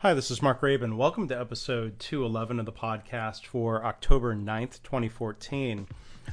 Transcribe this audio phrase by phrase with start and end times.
[0.00, 0.98] Hi, this is Mark Graban.
[0.98, 5.88] Welcome to episode 211 of the podcast for October 9th, 2014.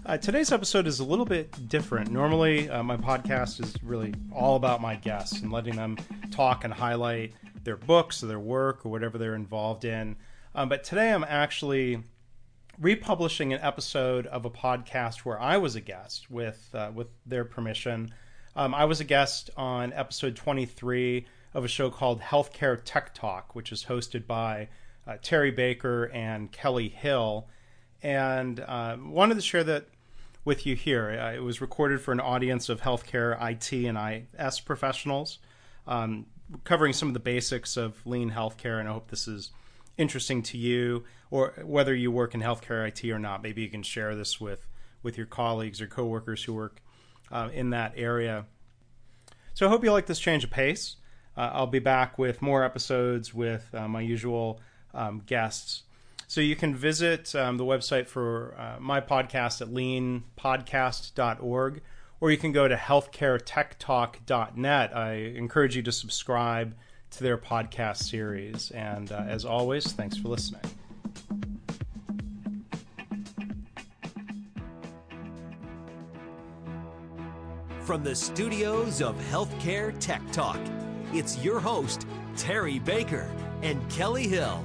[0.05, 2.11] Uh, today's episode is a little bit different.
[2.11, 5.97] Normally, uh, my podcast is really all about my guests and letting them
[6.29, 10.17] talk and highlight their books or their work or whatever they're involved in.
[10.53, 12.03] Um, but today, I'm actually
[12.77, 17.45] republishing an episode of a podcast where I was a guest with uh, with their
[17.45, 18.13] permission.
[18.57, 23.55] Um, I was a guest on episode 23 of a show called Healthcare Tech Talk,
[23.55, 24.69] which is hosted by
[25.07, 27.47] uh, Terry Baker and Kelly Hill.
[28.01, 29.87] And uh, wanted to share that
[30.45, 31.09] with you here.
[31.09, 35.39] Uh, it was recorded for an audience of healthcare IT and IS professionals,
[35.87, 36.25] um,
[36.63, 38.79] covering some of the basics of lean healthcare.
[38.79, 39.51] And I hope this is
[39.97, 43.43] interesting to you, or whether you work in healthcare IT or not.
[43.43, 44.67] Maybe you can share this with
[45.01, 46.81] with your colleagues or coworkers who work
[47.29, 48.45] uh, in that area.
[49.53, 50.95] So I hope you like this change of pace.
[51.35, 54.61] Uh, I'll be back with more episodes with uh, my usual
[54.93, 55.83] um, guests.
[56.27, 61.81] So you can visit um, the website for uh, my podcast at leanpodcast.org,
[62.19, 64.97] or you can go to healthcaretechtalk.net.
[64.97, 66.73] I encourage you to subscribe
[67.11, 68.71] to their podcast series.
[68.71, 70.61] And uh, as always, thanks for listening.
[77.81, 80.57] From the studios of Healthcare Tech Talk,
[81.13, 83.29] it's your host, Terry Baker
[83.61, 84.63] and Kelly Hill.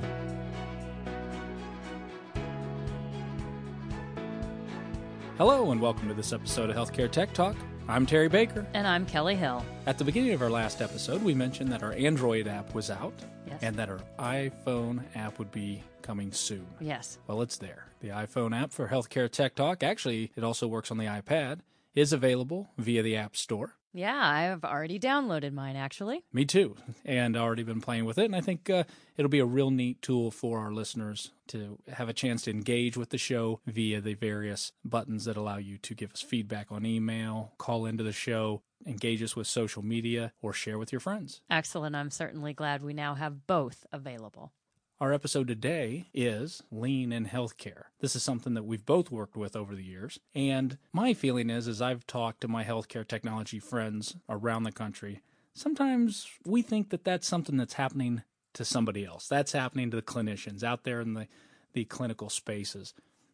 [5.37, 7.57] Hello, and welcome to this episode of Healthcare Tech Talk.
[7.87, 8.67] I'm Terry Baker.
[8.75, 9.65] And I'm Kelly Hill.
[9.87, 13.15] At the beginning of our last episode, we mentioned that our Android app was out
[13.47, 13.63] Yes.
[13.63, 16.67] and that our iPhone app would be coming soon.
[16.81, 17.19] Yes.
[17.27, 17.87] Well, it's there.
[18.01, 21.61] The iPhone app for Healthcare Tech Talk, actually, it also works on the iPad,
[21.95, 23.75] is available via the App Store.
[23.99, 26.23] Yeah, I've already downloaded mine actually.
[26.33, 28.27] Me too, and already been playing with it.
[28.27, 28.85] And I think uh,
[29.17, 32.97] it'll be a real neat tool for our listeners to have a chance to engage
[32.97, 36.87] with the show via the various buttons that allow you to give us feedback on
[36.87, 41.41] email, call into the show, engage us with social media, or share with your friends.
[41.51, 41.97] Excellent.
[41.97, 44.53] I'm certainly glad we now have both available.
[45.01, 47.85] Our episode today is lean in healthcare.
[48.01, 50.19] This is something that we've both worked with over the years.
[50.35, 55.23] And my feeling is, as I've talked to my healthcare technology friends around the country,
[55.55, 59.29] sometimes we think that that's something that's happening to somebody else.
[59.29, 61.29] That's happening to the clinicians out there in the,
[61.75, 62.93] the clinical spaces.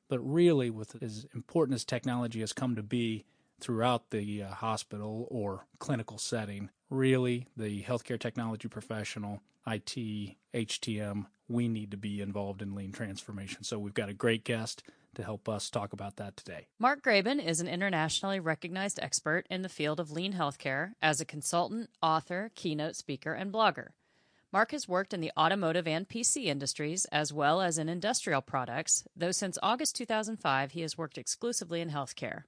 [0.09, 3.25] But really, with as important as technology has come to be
[3.59, 11.69] throughout the uh, hospital or clinical setting, really, the healthcare technology professional, IT, HTM, we
[11.69, 13.65] need to be involved in lean transformation.
[13.65, 14.83] So we've got a great guest
[15.15, 16.67] to help us talk about that today.
[16.79, 21.25] Mark Graban is an internationally recognized expert in the field of lean healthcare as a
[21.25, 23.89] consultant, author, keynote speaker, and blogger.
[24.53, 29.05] Mark has worked in the automotive and PC industries as well as in industrial products,
[29.17, 32.45] though since August 2005 he has worked exclusively in healthcare.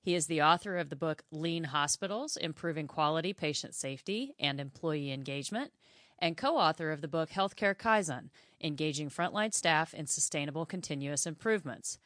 [0.00, 5.12] He is the author of the book Lean Hospitals Improving Quality, Patient Safety, and Employee
[5.12, 5.72] Engagement,
[6.18, 8.30] and co author of the book Healthcare Kaizen
[8.60, 11.98] Engaging Frontline Staff in Sustainable Continuous Improvements.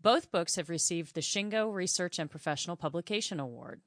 [0.00, 3.80] Both books have received the Shingo Research and Professional Publication Award.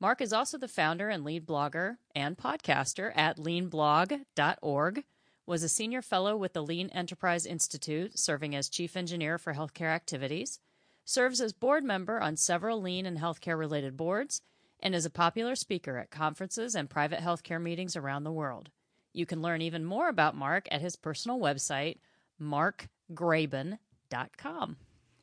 [0.00, 5.04] Mark is also the founder and lead blogger and podcaster at leanblog.org,
[5.46, 9.92] was a senior fellow with the Lean Enterprise Institute, serving as chief engineer for healthcare
[9.92, 10.58] activities,
[11.04, 14.40] serves as board member on several lean and healthcare related boards,
[14.80, 18.70] and is a popular speaker at conferences and private healthcare meetings around the world.
[19.14, 21.98] You can learn even more about Mark at his personal website,
[22.42, 24.76] markgraban.com.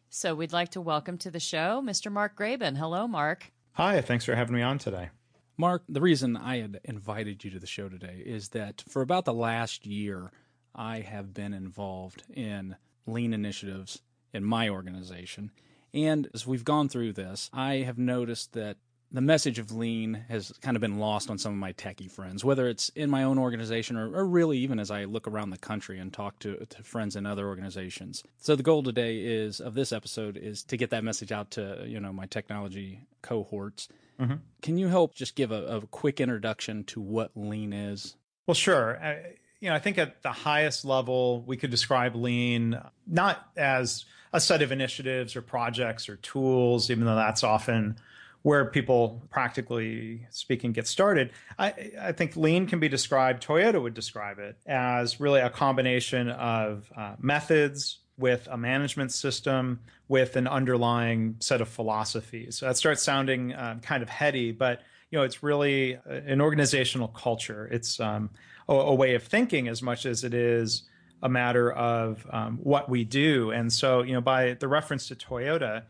[0.09, 2.09] So we'd like to welcome to the show Mr.
[2.09, 2.78] Mark Graban.
[2.78, 3.51] Hello, Mark.
[3.74, 5.09] Hi, thanks for having me on today.
[5.57, 9.25] Mark, the reason I had invited you to the show today is that for about
[9.25, 10.31] the last year,
[10.74, 14.01] I have been involved in lean initiatives
[14.34, 15.51] in my organization.
[15.94, 18.78] And as we've gone through this, I have noticed that
[19.14, 22.46] the message of lean has kind of been lost on some of my techie friends,
[22.46, 25.58] whether it's in my own organization or, or really even as I look around the
[25.58, 28.24] country and talk to, to friends in other organizations.
[28.38, 31.84] So the goal today is of this episode is to get that message out to
[31.86, 33.90] you know my technology cohorts.
[34.19, 34.36] Mm-hmm.
[34.62, 38.16] Can you help just give a, a, quick introduction to what lean is?
[38.46, 39.00] Well, sure.
[39.02, 44.06] I, you know, I think at the highest level, we could describe lean not as
[44.31, 47.98] a set of initiatives or projects or tools, even though that's often
[48.44, 51.32] where people practically speaking get started.
[51.60, 56.30] I, I, think lean can be described, Toyota would describe it as really a combination
[56.30, 62.58] of uh, methods with a management system with an underlying set of philosophies.
[62.58, 67.10] So that starts sounding um, kind of heady, but you know, it's really an organizational
[67.10, 67.68] culture.
[67.72, 68.30] It's um,
[68.68, 70.84] a, a, way of thinking as much as it is
[71.22, 73.52] a matter of um, what we do.
[73.52, 75.84] And so, you know, by the reference to Toyota,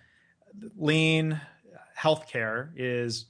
[0.76, 1.40] lean
[2.02, 3.26] healthcare is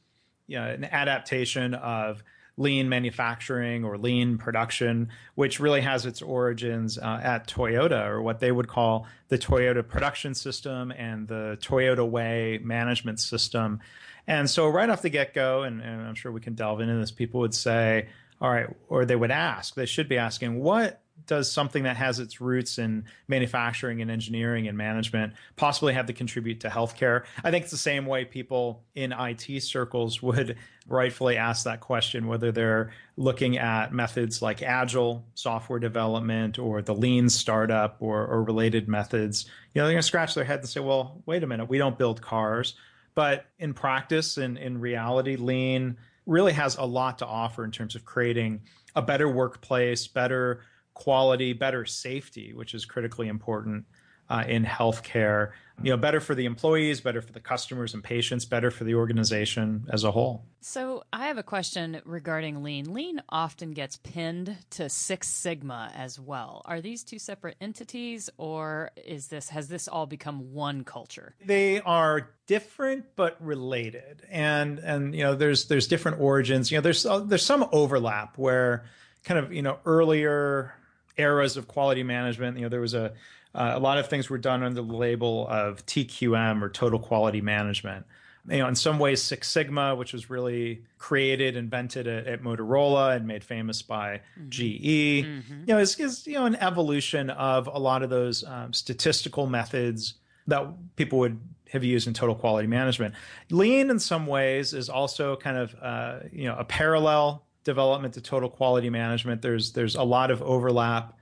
[0.48, 2.24] you know, an adaptation of
[2.58, 8.40] lean manufacturing or lean production, which really has its origins uh, at Toyota or what
[8.40, 13.80] they would call the Toyota production system and the Toyota Way management system.
[14.28, 16.96] And so, right off the get go, and, and I'm sure we can delve into
[16.96, 18.08] this, people would say,
[18.40, 22.20] all right, or they would ask, they should be asking, what does something that has
[22.20, 27.24] its roots in manufacturing and engineering and management possibly have to contribute to healthcare?
[27.44, 30.58] I think it's the same way people in IT circles would
[30.88, 36.96] rightfully ask that question, whether they're looking at methods like agile software development or the
[36.96, 39.46] lean startup or, or related methods.
[39.74, 41.78] You know, they're going to scratch their head and say, well, wait a minute, we
[41.78, 42.76] don't build cars.
[43.14, 47.96] But in practice and in reality, lean really has a lot to offer in terms
[47.96, 48.62] of creating
[48.96, 50.62] a better workplace, better
[50.94, 53.86] quality, better safety, which is critically important
[54.32, 55.52] uh, in healthcare.
[55.84, 58.94] You know, better for the employees, better for the customers and patients, better for the
[58.96, 60.46] organization as a whole.
[60.62, 62.94] So, I have a question regarding lean.
[62.94, 66.62] Lean often gets pinned to Six Sigma as well.
[66.66, 71.36] Are these two separate entities, or is this has this all become one culture?
[71.44, 76.72] They are different but related, and and you know, there's there's different origins.
[76.72, 78.86] You know, there's uh, there's some overlap where
[79.24, 80.76] kind of you know earlier
[81.22, 82.58] eras of quality management.
[82.58, 83.14] You know, there was a
[83.54, 87.42] uh, a lot of things were done under the label of TQM or total quality
[87.42, 88.06] management.
[88.50, 93.16] You know, in some ways, Six Sigma, which was really created, invented at, at Motorola
[93.16, 94.50] and made famous by mm-hmm.
[94.50, 95.60] GE, mm-hmm.
[95.60, 99.46] you know, is, is, you know an evolution of a lot of those um, statistical
[99.48, 100.16] methods
[100.48, 100.66] that
[100.96, 101.40] people would
[101.72, 103.14] have used in total quality management.
[103.50, 108.22] Lean, in some ways, is also kind of uh, you know a parallel development to
[108.22, 109.42] total quality management.
[109.42, 111.18] There's there's a lot of overlap.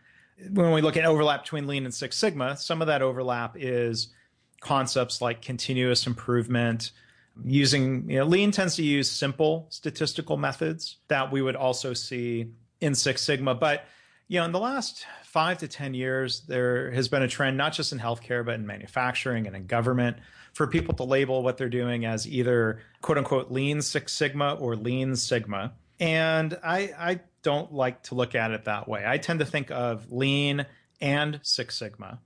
[0.51, 4.09] When we look at overlap between Lean and Six Sigma, some of that overlap is
[4.61, 6.91] concepts like continuous improvement.
[7.43, 12.51] Using you know, Lean tends to use simple statistical methods that we would also see
[12.81, 13.55] in Six Sigma.
[13.55, 13.85] But
[14.27, 17.73] you know, in the last five to ten years, there has been a trend not
[17.73, 20.17] just in healthcare but in manufacturing and in government
[20.53, 24.75] for people to label what they're doing as either quote unquote Lean Six Sigma or
[24.75, 29.03] Lean Sigma and I, I don't like to look at it that way.
[29.05, 30.65] I tend to think of lean
[31.01, 32.19] and Six Sigma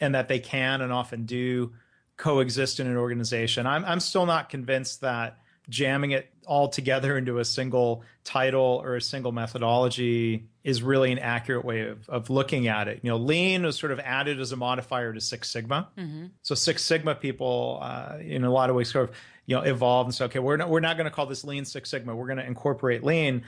[0.00, 1.72] and that they can and often do
[2.16, 3.66] coexist in an organization.
[3.66, 5.38] I'm, I'm still not convinced that
[5.68, 11.18] jamming it all together into a single title or a single methodology is really an
[11.18, 13.00] accurate way of, of looking at it.
[13.02, 15.88] You know, lean was sort of added as a modifier to Six Sigma.
[15.98, 16.26] Mm-hmm.
[16.42, 20.08] So Six Sigma people, uh, in a lot of ways, sort of you know evolved
[20.08, 22.14] and say, okay, we're not we're not going to call this Lean Six Sigma.
[22.14, 23.44] We're going to incorporate Lean.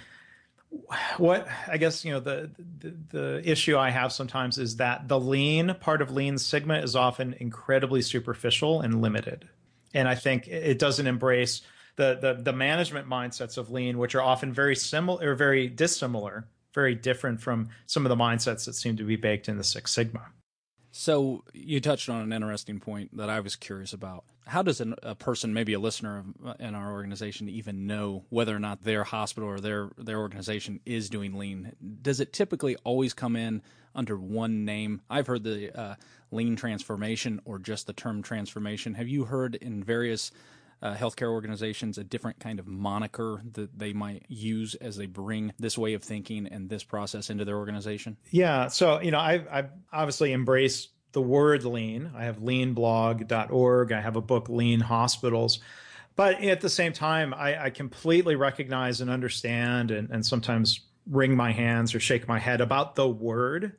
[1.16, 5.18] What I guess you know the, the the issue I have sometimes is that the
[5.18, 9.48] Lean part of Lean Sigma is often incredibly superficial and limited,
[9.92, 11.62] and I think it doesn't embrace
[11.96, 16.46] the the the management mindsets of Lean, which are often very similar or very dissimilar,
[16.74, 19.90] very different from some of the mindsets that seem to be baked in the Six
[19.90, 20.26] Sigma.
[20.90, 24.24] So you touched on an interesting point that I was curious about.
[24.48, 28.56] How does an, a person, maybe a listener uh, in our organization, even know whether
[28.56, 31.72] or not their hospital or their their organization is doing lean?
[32.02, 33.62] Does it typically always come in
[33.94, 35.02] under one name?
[35.10, 35.94] I've heard the uh,
[36.30, 38.94] lean transformation or just the term transformation.
[38.94, 40.32] Have you heard in various
[40.80, 45.52] uh, healthcare organizations a different kind of moniker that they might use as they bring
[45.58, 48.16] this way of thinking and this process into their organization?
[48.30, 48.68] Yeah.
[48.68, 52.10] So, you know, I've, I've obviously embraced the word lean.
[52.16, 53.92] I have leanblog.org.
[53.92, 55.60] I have a book, Lean Hospitals.
[56.16, 61.36] But at the same time, I, I completely recognize and understand and, and sometimes wring
[61.36, 63.76] my hands or shake my head about the word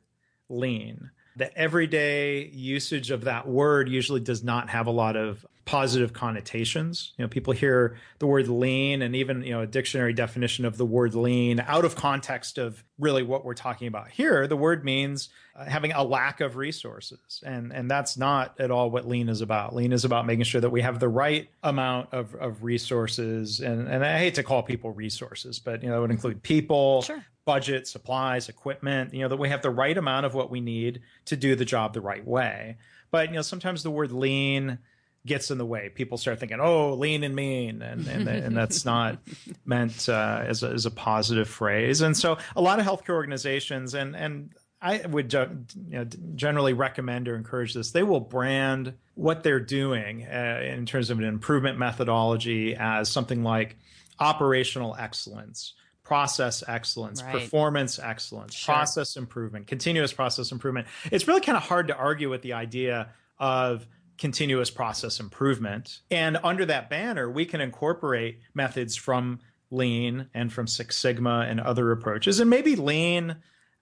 [0.48, 1.10] lean.
[1.36, 7.12] The everyday usage of that word usually does not have a lot of positive connotations.
[7.16, 10.76] You know, people hear the word lean and even, you know, a dictionary definition of
[10.76, 14.48] the word lean out of context of really what we're talking about here.
[14.48, 17.40] The word means uh, having a lack of resources.
[17.46, 19.72] And and that's not at all what lean is about.
[19.72, 23.60] Lean is about making sure that we have the right amount of, of resources.
[23.60, 27.02] And and I hate to call people resources, but you know, that would include people,
[27.02, 27.24] sure.
[27.44, 31.02] budget, supplies, equipment, you know, that we have the right amount of what we need
[31.26, 32.76] to do the job the right way.
[33.12, 34.78] But you know, sometimes the word lean
[35.26, 35.90] gets in the way.
[35.90, 39.18] People start thinking, "Oh, lean and mean," and and, and that's not
[39.64, 42.00] meant uh, as a, as a positive phrase.
[42.00, 44.50] And so, a lot of healthcare organizations and and
[44.82, 47.90] I would you know, generally recommend or encourage this.
[47.90, 53.42] They will brand what they're doing uh, in terms of an improvement methodology as something
[53.42, 53.76] like
[54.18, 57.32] operational excellence, process excellence, Right.
[57.32, 58.74] performance excellence, Sure.
[58.74, 60.86] process improvement, continuous process improvement.
[61.10, 63.86] It's really kind of hard to argue with the idea of
[64.20, 66.00] continuous process improvement.
[66.10, 71.58] And under that banner, we can incorporate methods from Lean and from Six Sigma and
[71.58, 72.38] other approaches.
[72.38, 73.36] And maybe Lean,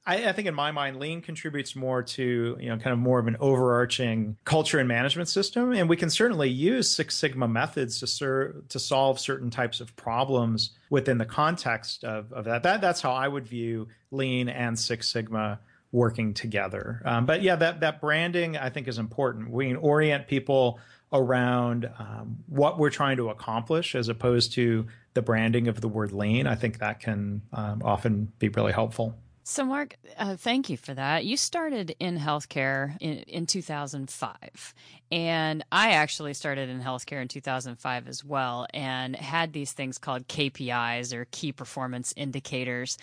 [0.07, 3.19] I, I think in my mind, Lean contributes more to, you know, kind of more
[3.19, 5.73] of an overarching culture and management system.
[5.73, 9.97] And we can certainly use Six Sigma methods to serve to solve certain types of
[9.97, 12.63] problems within the context of, of that.
[12.63, 12.81] that.
[12.81, 15.59] That's how I would view Lean and Six Sigma
[15.93, 17.03] working together.
[17.05, 19.51] Um, but yeah, that that branding I think is important.
[19.51, 20.79] We can orient people
[21.13, 26.13] around um, what we're trying to accomplish as opposed to the branding of the word
[26.13, 26.47] lean.
[26.47, 29.17] I think that can um, often be really helpful.
[29.51, 31.25] So, Mark, uh, thank you for that.
[31.25, 34.75] You started in healthcare in, in 2005,
[35.11, 40.29] and I actually started in healthcare in 2005 as well, and had these things called
[40.29, 42.99] KPIs or key performance indicators.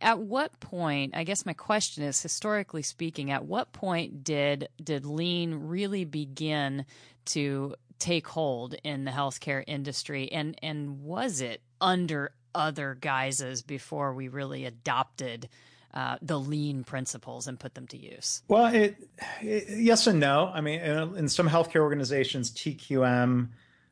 [0.00, 1.14] At what point?
[1.14, 6.86] I guess my question is, historically speaking, at what point did did lean really begin
[7.26, 14.14] to take hold in the healthcare industry, and and was it under other guises before
[14.14, 15.50] we really adopted?
[15.94, 18.42] Uh, the lean principles and put them to use?
[18.48, 18.96] Well, it,
[19.40, 20.50] it yes and no.
[20.52, 23.48] I mean, in, in some healthcare organizations, TQM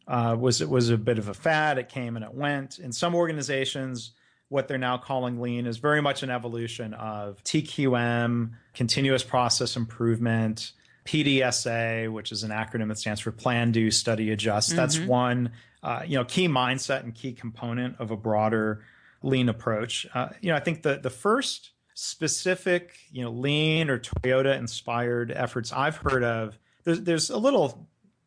[0.08, 1.78] uh, was it was a bit of a fad.
[1.78, 2.78] It came and it went.
[2.78, 4.12] In some organizations,
[4.48, 10.72] what they're now calling lean is very much an evolution of TQM, continuous process improvement,
[11.04, 14.74] PDSA, which is an acronym that stands for Plan, Do, Study, Adjust.
[14.74, 18.84] That's one uh, you know key mindset and key component of a broader
[19.22, 20.06] lean approach.
[20.14, 21.71] Uh, you know, I think the the first
[22.02, 27.86] specific, you know, lean or Toyota inspired efforts I've heard of, there's, there's a little,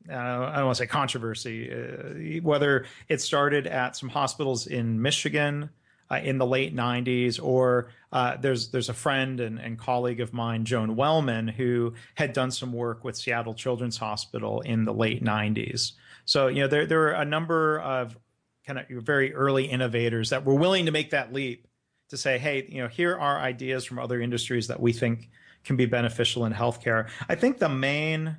[0.09, 5.01] uh, I don't want to say controversy, uh, whether it started at some hospitals in
[5.01, 5.69] Michigan
[6.09, 10.31] uh, in the late 90s, or uh, there's there's a friend and, and colleague of
[10.31, 15.21] mine, Joan Wellman, who had done some work with Seattle Children's Hospital in the late
[15.21, 15.93] 90s.
[16.23, 18.17] So, you know, there, there are a number of
[18.65, 21.67] kind of very early innovators that were willing to make that leap
[22.09, 25.29] to say, hey, you know, here are ideas from other industries that we think
[25.63, 27.09] can be beneficial in healthcare.
[27.27, 28.37] I think the main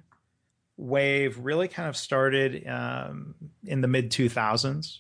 [0.77, 4.99] wave really kind of started um, in the mid 2000s.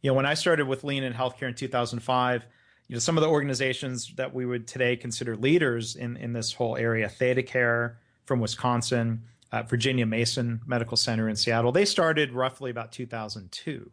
[0.00, 2.46] You know, when I started with Lean in healthcare in 2005,
[2.86, 6.52] you know, some of the organizations that we would today consider leaders in, in this
[6.52, 9.22] whole area, ThedaCare from Wisconsin,
[9.52, 13.90] uh, Virginia Mason Medical Center in Seattle, they started roughly about 2002.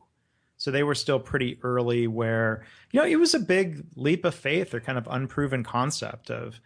[0.57, 4.33] So they were still pretty early where, you know, it was a big leap of
[4.33, 6.59] faith or kind of unproven concept of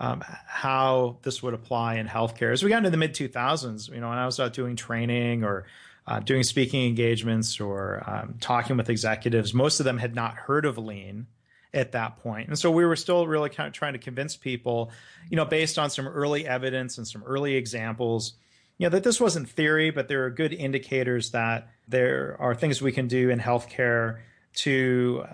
[0.00, 2.52] um, how this would apply in healthcare.
[2.52, 5.44] As we got into the mid 2000s, you know, when I was out doing training
[5.44, 5.66] or
[6.06, 10.64] uh, doing speaking engagements or um, talking with executives, most of them had not heard
[10.64, 11.26] of lean
[11.74, 12.48] at that point.
[12.48, 14.90] And so we were still really kind of trying to convince people,
[15.30, 18.34] you know, based on some early evidence and some early examples,
[18.78, 22.80] you know, that this wasn't theory, but there are good indicators that there are things
[22.80, 24.20] we can do in healthcare
[24.54, 25.24] to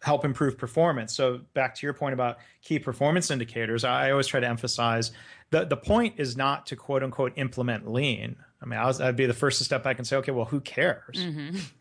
[0.00, 1.14] help improve performance.
[1.14, 5.12] So back to your point about key performance indicators, I always try to emphasize
[5.50, 8.36] the the point is not to quote unquote implement lean.
[8.60, 10.44] I mean, I was, I'd be the first to step back and say, okay, well,
[10.44, 11.18] who cares?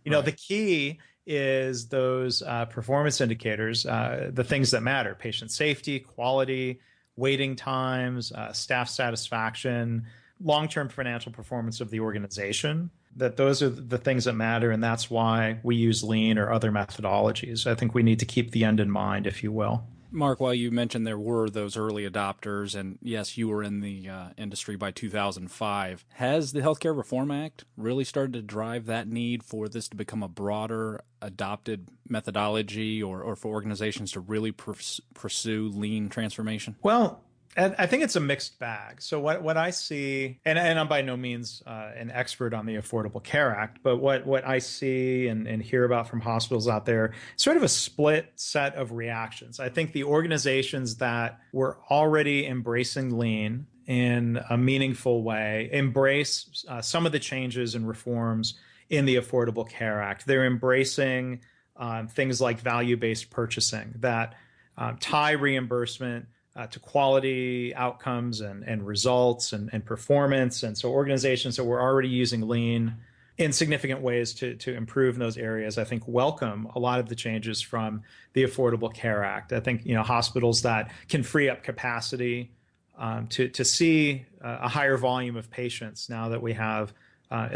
[0.04, 5.52] You know, the key is those uh, performance indicators, uh, the things that matter: patient
[5.52, 6.80] safety, quality,
[7.16, 10.06] waiting times, uh, staff satisfaction,
[10.44, 15.10] long-term financial performance of the organization that those are the things that matter and that's
[15.10, 18.80] why we use lean or other methodologies i think we need to keep the end
[18.80, 19.84] in mind if you will
[20.14, 24.10] Mark, while you mentioned there were those early adopters, and yes, you were in the
[24.10, 29.42] uh, industry by 2005, has the Healthcare Reform Act really started to drive that need
[29.42, 35.00] for this to become a broader adopted methodology or, or for organizations to really pers-
[35.14, 36.76] pursue lean transformation?
[36.84, 37.22] well
[37.56, 39.02] and I think it's a mixed bag.
[39.02, 42.66] So what, what I see, and, and I'm by no means uh, an expert on
[42.66, 46.68] the Affordable Care Act, but what, what I see and, and hear about from hospitals
[46.68, 49.60] out there, sort of a split set of reactions.
[49.60, 56.82] I think the organizations that were already embracing lean in a meaningful way embrace uh,
[56.82, 58.58] some of the changes and reforms
[58.90, 60.26] in the Affordable Care Act.
[60.26, 61.42] They're embracing
[61.76, 64.36] um, things like value-based purchasing that
[64.78, 70.64] um, tie reimbursement uh, to quality outcomes and, and results and, and performance.
[70.64, 72.96] And so organizations that were already using lean
[73.38, 77.08] in significant ways to, to improve in those areas, I think welcome a lot of
[77.08, 78.04] the changes from
[78.34, 79.54] the Affordable Care Act.
[79.54, 82.52] I think, you know, hospitals that can free up capacity
[82.98, 86.94] um, to, to see uh, a higher volume of patients now that we have
[87.32, 87.48] uh,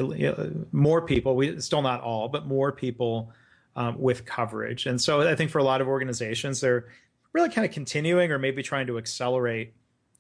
[0.72, 3.34] more people, we still not all, but more people
[3.76, 4.86] um, with coverage.
[4.86, 6.86] And so I think for a lot of organizations, they're
[7.36, 9.74] really kind of continuing or maybe trying to accelerate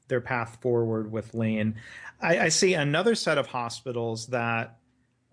[0.09, 1.75] their path forward with lean.
[2.21, 4.77] I, I see another set of hospitals that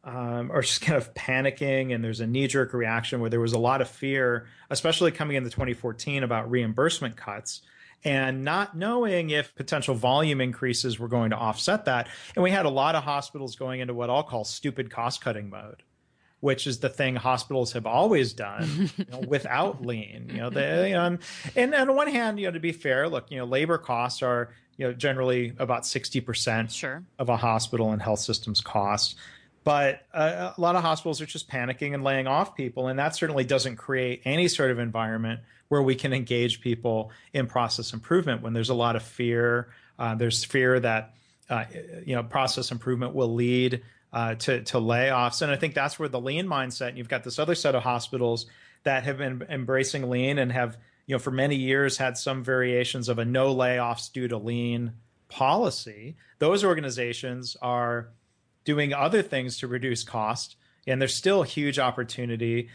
[0.04, 3.52] um, are just kind of panicking, and there's a knee jerk reaction where there was
[3.52, 7.62] a lot of fear, especially coming into 2014 about reimbursement cuts
[8.04, 12.08] and not knowing if potential volume increases were going to offset that.
[12.36, 15.50] And we had a lot of hospitals going into what I'll call stupid cost cutting
[15.50, 15.82] mode
[16.42, 20.28] which is the thing hospitals have always done you know, without lean.
[20.28, 21.18] You know, they, you know, and,
[21.54, 24.50] and on one hand, you know, to be fair, look, you know, labor costs are
[24.76, 27.04] you know generally about sixty percent sure.
[27.18, 29.14] of a hospital and health system's cost.
[29.62, 33.14] But uh, a lot of hospitals are just panicking and laying off people, and that
[33.14, 38.42] certainly doesn't create any sort of environment where we can engage people in process improvement
[38.42, 39.68] when there's a lot of fear.
[39.96, 41.14] Uh, there's fear that
[41.48, 41.66] uh,
[42.04, 43.82] you know process improvement will lead
[44.12, 45.42] uh, to to layoffs.
[45.42, 46.88] And I think that's where the lean mindset.
[46.88, 48.46] And you've got this other set of hospitals
[48.84, 50.76] that have been embracing lean and have
[51.06, 54.92] you know for many years had some variations of a no layoffs due to lean
[55.28, 56.16] policy.
[56.38, 58.10] Those organizations are
[58.64, 60.56] doing other things to reduce cost.
[60.84, 62.68] And there's still a huge opportunity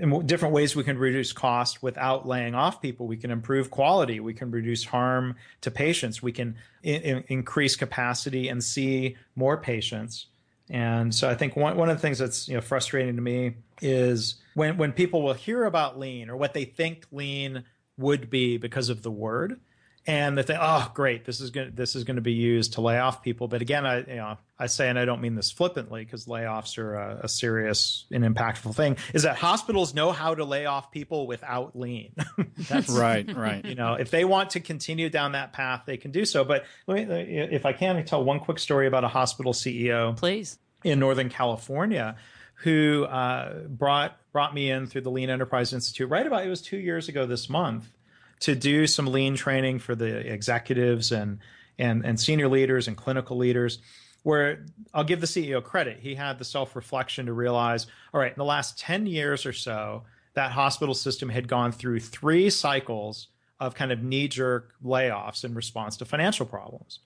[0.00, 3.06] in different ways we can reduce cost without laying off people.
[3.06, 4.18] We can improve quality.
[4.18, 6.20] We can reduce harm to patients.
[6.20, 10.26] We can in- increase capacity and see more patients.
[10.68, 13.56] And so I think one, one of the things that's you know frustrating to me
[13.80, 17.64] is when when people will hear about lean or what they think lean
[17.98, 19.60] would be because of the word,
[20.06, 22.80] and they think, oh great, this is going this is going to be used to
[22.80, 23.48] lay off people.
[23.48, 26.78] But again, I you know I say, and I don't mean this flippantly because layoffs
[26.78, 30.90] are a, a, serious and impactful thing, is that hospitals know how to lay off
[30.90, 32.14] people without lean.
[32.68, 33.64] That's right, right.
[33.64, 36.44] You know, if they want to continue down that path, they can do so.
[36.44, 40.16] But let me, if I can, I tell one quick story about a hospital CEO,
[40.16, 42.16] please, in Northern California,
[42.54, 46.62] who uh, brought brought me in through the Lean Enterprise Institute right about it was
[46.62, 47.90] two years ago this month
[48.40, 51.38] to do some lean training for the executives and
[51.78, 53.78] and and senior leaders and clinical leaders
[54.26, 56.00] where I'll give the CEO credit.
[56.00, 59.52] He had the self reflection to realize, all right, in the last 10 years or
[59.52, 60.02] so,
[60.34, 63.28] that hospital system had gone through three cycles
[63.60, 66.98] of kind of knee jerk layoffs in response to financial problems.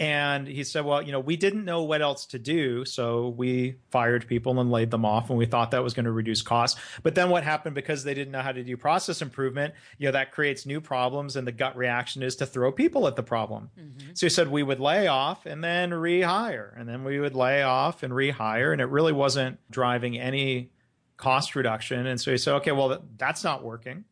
[0.00, 2.84] And he said, well, you know, we didn't know what else to do.
[2.84, 5.28] So we fired people and laid them off.
[5.28, 6.80] And we thought that was going to reduce costs.
[7.02, 10.12] But then what happened because they didn't know how to do process improvement, you know,
[10.12, 11.34] that creates new problems.
[11.34, 13.70] And the gut reaction is to throw people at the problem.
[13.78, 14.10] Mm-hmm.
[14.14, 16.78] So he said we would lay off and then rehire.
[16.78, 18.72] And then we would lay off and rehire.
[18.72, 20.70] And it really wasn't driving any
[21.16, 22.06] cost reduction.
[22.06, 24.04] And so he said, okay, well, that's not working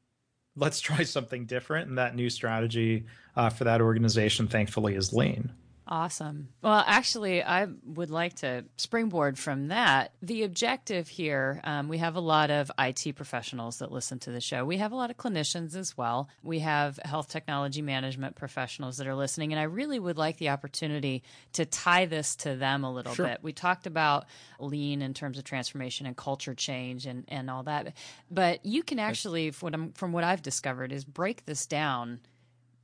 [0.57, 1.89] let's try something different.
[1.89, 3.05] And that new strategy
[3.37, 5.53] uh, for that organization, thankfully, is lean.
[5.89, 6.49] Awesome.
[6.63, 10.13] Well, actually, I would like to springboard from that.
[10.21, 14.41] The objective here um, we have a lot of IT professionals that listen to the
[14.41, 14.65] show.
[14.65, 16.29] We have a lot of clinicians as well.
[16.43, 19.53] We have health technology management professionals that are listening.
[19.53, 21.23] And I really would like the opportunity
[21.53, 23.27] to tie this to them a little sure.
[23.27, 23.39] bit.
[23.43, 24.27] We talked about
[24.59, 27.95] lean in terms of transformation and culture change and, and all that.
[28.29, 32.19] But you can actually, from what, I'm, from what I've discovered, is break this down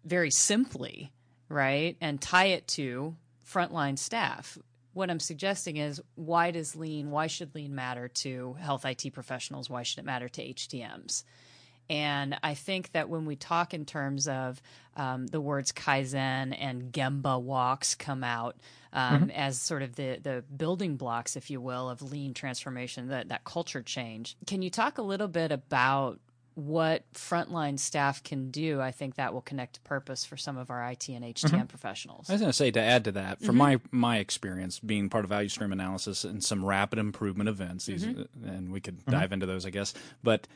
[0.04, 1.12] very simply
[1.52, 1.96] right?
[2.00, 3.14] And tie it to
[3.46, 4.58] frontline staff.
[4.94, 9.70] What I'm suggesting is why does lean, why should lean matter to health IT professionals?
[9.70, 11.24] Why should it matter to HTMs?
[11.90, 14.62] And I think that when we talk in terms of
[14.96, 18.56] um, the words Kaizen and Gemba walks come out
[18.92, 19.30] um, mm-hmm.
[19.30, 23.44] as sort of the, the building blocks, if you will, of lean transformation, that, that
[23.44, 24.36] culture change.
[24.46, 26.20] Can you talk a little bit about
[26.54, 30.70] what frontline staff can do, I think that will connect to purpose for some of
[30.70, 31.66] our IT and HTM mm-hmm.
[31.66, 32.28] professionals.
[32.28, 33.58] I was going to say to add to that, from mm-hmm.
[33.58, 38.04] my my experience being part of value stream analysis and some rapid improvement events, these,
[38.04, 38.48] mm-hmm.
[38.48, 39.10] and we could mm-hmm.
[39.10, 40.46] dive into those, I guess, but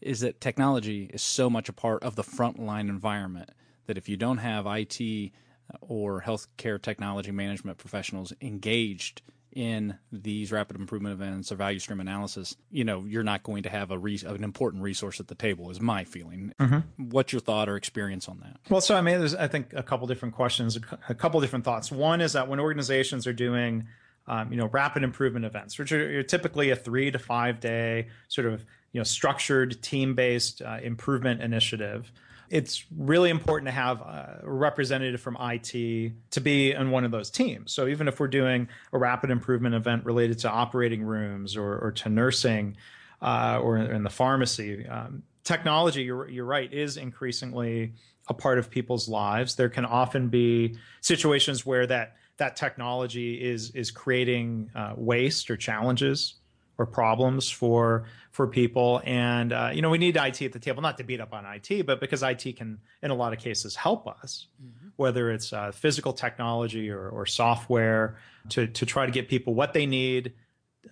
[0.00, 3.50] is that technology is so much a part of the frontline environment
[3.86, 5.32] that if you don't have IT
[5.80, 12.56] or healthcare technology management professionals engaged in these rapid improvement events or value stream analysis,
[12.70, 15.70] you know, you're not going to have a re- an important resource at the table.
[15.70, 16.52] Is my feeling.
[16.58, 17.10] Mm-hmm.
[17.10, 18.56] What's your thought or experience on that?
[18.68, 21.92] Well, so I mean, there's I think a couple different questions, a couple different thoughts.
[21.92, 23.86] One is that when organizations are doing
[24.28, 28.46] um, you know, rapid improvement events, which are typically a three to five day sort
[28.46, 32.12] of you know structured team based uh, improvement initiative
[32.52, 37.30] it's really important to have a representative from IT to be in one of those
[37.30, 37.72] teams.
[37.72, 41.92] So even if we're doing a rapid improvement event related to operating rooms or, or
[41.92, 42.76] to nursing
[43.22, 47.94] uh, or in the pharmacy, um, technology, you're, you're right, is increasingly
[48.28, 49.54] a part of people's lives.
[49.54, 55.56] There can often be situations where that that technology is is creating uh, waste or
[55.56, 56.34] challenges
[56.78, 60.82] or problems for for people and uh, you know we need IT at the table
[60.82, 63.76] not to beat up on IT but because IT can in a lot of cases
[63.76, 64.88] help us mm-hmm.
[64.96, 68.16] whether it's uh, physical technology or, or software
[68.48, 70.32] to to try to get people what they need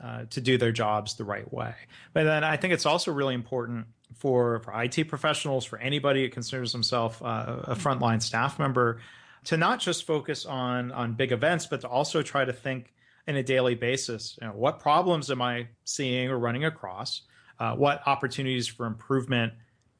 [0.03, 1.75] uh, to do their jobs the right way
[2.12, 6.29] but then I think it's also really important for for IT professionals for anybody who
[6.29, 9.01] considers himself uh, a frontline staff member
[9.45, 12.93] to not just focus on on big events but to also try to think
[13.26, 14.38] in a daily basis.
[14.40, 17.22] You know, what problems am I seeing or running across?
[17.59, 19.52] Uh, what opportunities for improvement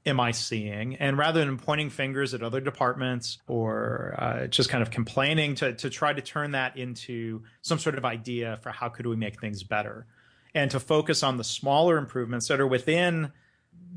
[0.07, 0.97] am I seeing?
[0.97, 5.75] And rather than pointing fingers at other departments or uh, just kind of complaining, to,
[5.75, 9.41] to try to turn that into some sort of idea for how could we make
[9.41, 10.07] things better,
[10.55, 13.31] and to focus on the smaller improvements that are within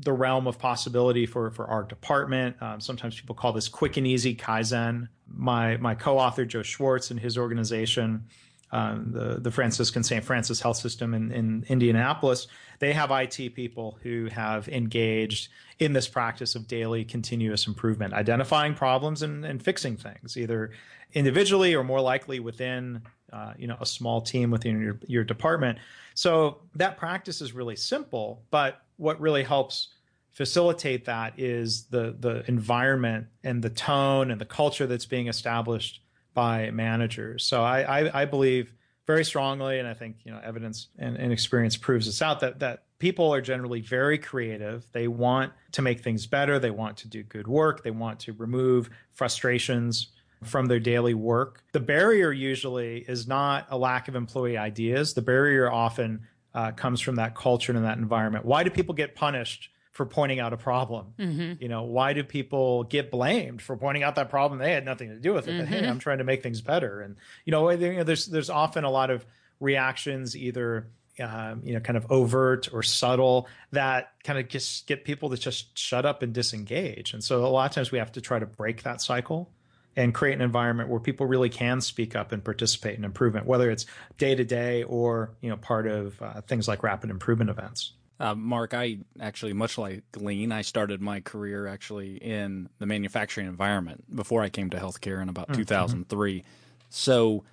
[0.00, 2.60] the realm of possibility for for our department.
[2.60, 5.08] Um, sometimes people call this quick and easy kaizen.
[5.26, 8.26] My my co-author Joe Swartz and his organization
[8.72, 10.24] um, the the Franciscan St.
[10.24, 12.46] Francis Health System in, in Indianapolis,
[12.78, 15.48] they have IT people who have engaged
[15.78, 20.70] in this practice of daily continuous improvement, identifying problems and, and fixing things, either
[21.12, 25.78] individually or more likely within uh, you know a small team within your, your department.
[26.14, 29.88] So that practice is really simple, but what really helps
[30.30, 36.00] facilitate that is the the environment and the tone and the culture that's being established
[36.34, 37.44] by managers.
[37.44, 38.72] So I, I, I believe
[39.06, 42.60] very strongly, and I think you know evidence and, and experience proves this out that
[42.60, 44.86] that people are generally very creative.
[44.92, 46.58] They want to make things better.
[46.58, 47.82] They want to do good work.
[47.84, 50.08] They want to remove frustrations
[50.42, 51.62] from their daily work.
[51.72, 55.14] The barrier usually is not a lack of employee ideas.
[55.14, 58.44] The barrier often uh, comes from that culture and that environment.
[58.44, 61.14] Why do people get punished for pointing out a problem.
[61.18, 61.62] Mm-hmm.
[61.62, 64.58] You know, why do people get blamed for pointing out that problem?
[64.58, 65.52] They had nothing to do with it.
[65.52, 65.60] Mm-hmm.
[65.60, 65.90] But hey, mm-hmm.
[65.90, 67.00] I'm trying to make things better.
[67.00, 69.24] And you know, there's there's often a lot of
[69.60, 70.88] reactions either
[71.20, 75.36] um, you know, kind of overt or subtle that kind of just get people to
[75.36, 77.14] just shut up and disengage.
[77.14, 79.48] And so a lot of times we have to try to break that cycle
[79.94, 83.70] and create an environment where people really can speak up and participate in improvement, whether
[83.70, 83.86] it's
[84.18, 87.92] day to day or you know part of uh, things like rapid improvement events.
[88.20, 93.46] Uh, Mark, I actually, much like Lean, I started my career actually in the manufacturing
[93.46, 95.62] environment before I came to healthcare in about mm-hmm.
[95.62, 96.44] 2003.
[96.90, 97.44] So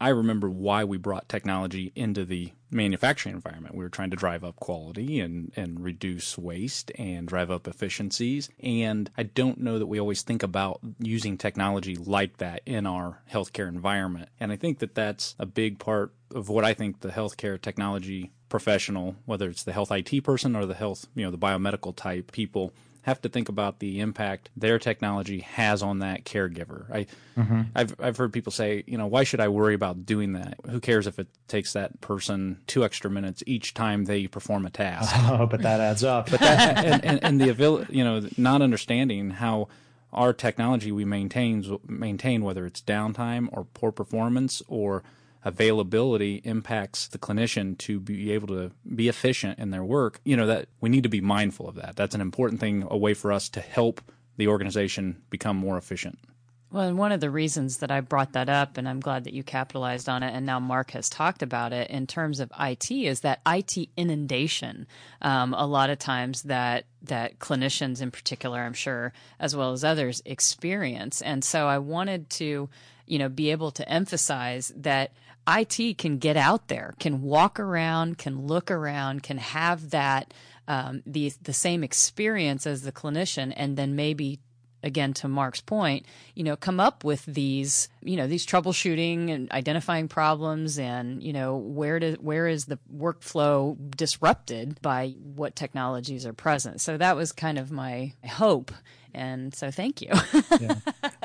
[0.00, 3.74] I remember why we brought technology into the manufacturing environment.
[3.74, 8.48] We were trying to drive up quality and, and reduce waste and drive up efficiencies.
[8.62, 13.22] And I don't know that we always think about using technology like that in our
[13.30, 14.28] healthcare environment.
[14.38, 18.30] And I think that that's a big part of what I think the healthcare technology
[18.48, 22.32] professional, whether it's the health IT person or the health, you know, the biomedical type
[22.32, 26.90] people, have to think about the impact their technology has on that caregiver.
[26.92, 27.06] I,
[27.38, 27.62] mm-hmm.
[27.74, 30.58] I've I've heard people say, you know, why should I worry about doing that?
[30.68, 34.70] Who cares if it takes that person two extra minutes each time they perform a
[34.84, 35.14] task?
[35.30, 36.30] Oh, but that adds up.
[36.30, 39.68] but that, and, and, and the ability, you know, not understanding how
[40.12, 45.02] our technology we maintain maintain whether it's downtime or poor performance or
[45.44, 50.46] availability impacts the clinician to be able to be efficient in their work, you know,
[50.46, 51.96] that we need to be mindful of that.
[51.96, 54.00] That's an important thing, a way for us to help
[54.36, 56.18] the organization become more efficient.
[56.72, 59.32] Well, and one of the reasons that I brought that up, and I'm glad that
[59.32, 62.92] you capitalized on it, and now Mark has talked about it in terms of IT,
[62.92, 64.86] is that IT inundation.
[65.20, 69.82] Um, a lot of times that that clinicians, in particular, I'm sure, as well as
[69.82, 72.68] others, experience, and so I wanted to,
[73.06, 75.10] you know, be able to emphasize that
[75.48, 80.32] IT can get out there, can walk around, can look around, can have that
[80.68, 84.38] um, the the same experience as the clinician, and then maybe
[84.82, 89.50] again to Mark's point, you know, come up with these, you know, these troubleshooting and
[89.52, 96.24] identifying problems and, you know, where to where is the workflow disrupted by what technologies
[96.26, 96.80] are present.
[96.80, 98.72] So that was kind of my hope.
[99.12, 100.10] And so thank you.
[100.60, 100.76] yeah.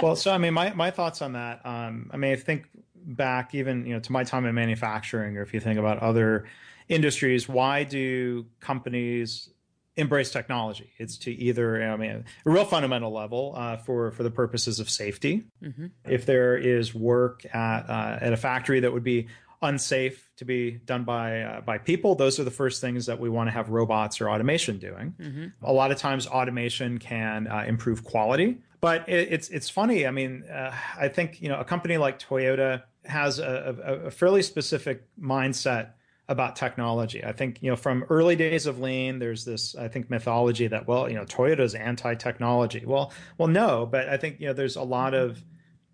[0.01, 2.67] Well, so I mean my my thoughts on that, um, I mean I think
[3.05, 6.45] back even you know to my time in manufacturing or if you think about other
[6.87, 9.49] industries why do companies
[9.97, 14.31] embrace technology it's to either i mean a real fundamental level uh, for for the
[14.31, 15.87] purposes of safety mm-hmm.
[16.05, 19.27] if there is work at uh, at a factory that would be
[19.61, 23.29] unsafe to be done by uh, by people those are the first things that we
[23.29, 25.45] want to have robots or automation doing mm-hmm.
[25.63, 30.11] a lot of times automation can uh, improve quality but it, it's it's funny i
[30.11, 34.41] mean uh, i think you know a company like toyota has a, a, a fairly
[34.41, 35.91] specific mindset
[36.27, 37.23] about technology.
[37.23, 40.87] I think, you know, from early days of lean, there's this, I think, mythology that,
[40.87, 42.83] well, you know, Toyota's anti-technology.
[42.85, 45.29] Well, well, no, but I think, you know, there's a lot mm-hmm.
[45.29, 45.43] of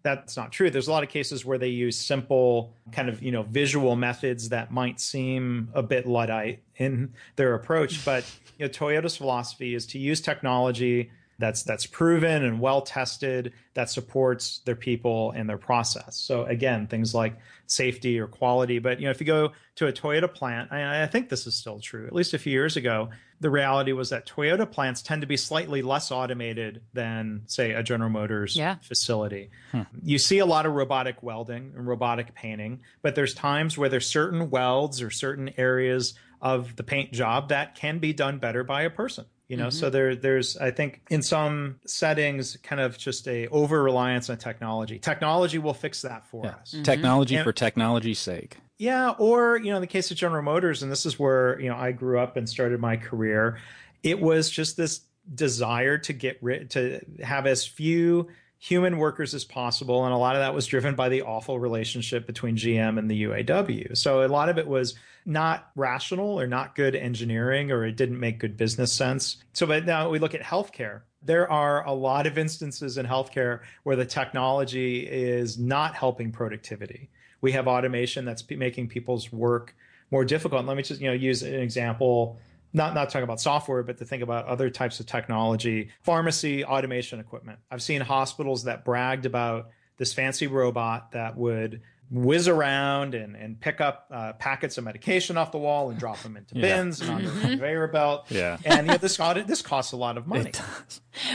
[0.04, 0.72] that's not true.
[0.72, 4.50] There's a lot of cases where they use simple kind of, you know, visual methods
[4.50, 8.04] that might seem a bit Luddite in their approach.
[8.04, 8.26] But,
[8.58, 13.90] you know, Toyota's philosophy is to use technology that's that's proven and well tested that
[13.90, 16.16] supports their people and their process.
[16.16, 18.80] So again, things like safety or quality.
[18.80, 21.56] But you know, if you go to a Toyota plant, I, I think this is
[21.56, 22.06] still true.
[22.06, 25.38] At least a few years ago, the reality was that Toyota plants tend to be
[25.38, 28.76] slightly less automated than, say, a General Motors yeah.
[28.82, 29.50] facility.
[29.72, 29.82] Hmm.
[30.04, 34.08] You see a lot of robotic welding and robotic painting, but there's times where there's
[34.08, 38.84] certain welds or certain areas of the paint job that can be done better by
[38.84, 39.78] a person you know mm-hmm.
[39.78, 44.38] so there there's i think in some settings kind of just a over reliance on
[44.38, 46.52] technology technology will fix that for yeah.
[46.52, 46.84] us mm-hmm.
[46.84, 50.84] technology and, for technology's sake yeah or you know in the case of general motors
[50.84, 53.60] and this is where you know i grew up and started my career
[54.04, 55.02] it was just this
[55.36, 58.30] desire to get rid to have as few
[58.62, 62.28] human workers as possible and a lot of that was driven by the awful relationship
[62.28, 64.96] between gm and the uaw so a lot of it was
[65.26, 69.38] not rational or not good engineering or it didn't make good business sense.
[69.54, 71.02] So, but now we look at healthcare.
[71.24, 77.10] There are a lot of instances in healthcare where the technology is not helping productivity.
[77.42, 79.76] We have automation that's making people's work
[80.10, 80.66] more difficult.
[80.66, 82.40] Let me just you know use an example.
[82.74, 85.90] Not not talking about software, but to think about other types of technology.
[86.02, 87.60] Pharmacy automation equipment.
[87.70, 91.82] I've seen hospitals that bragged about this fancy robot that would
[92.12, 96.20] whiz around and, and pick up uh, packets of medication off the wall and drop
[96.20, 96.62] them into yeah.
[96.62, 98.26] bins and on the conveyor belt.
[98.30, 98.58] Yeah.
[98.66, 100.52] And you know, this this costs a lot of money.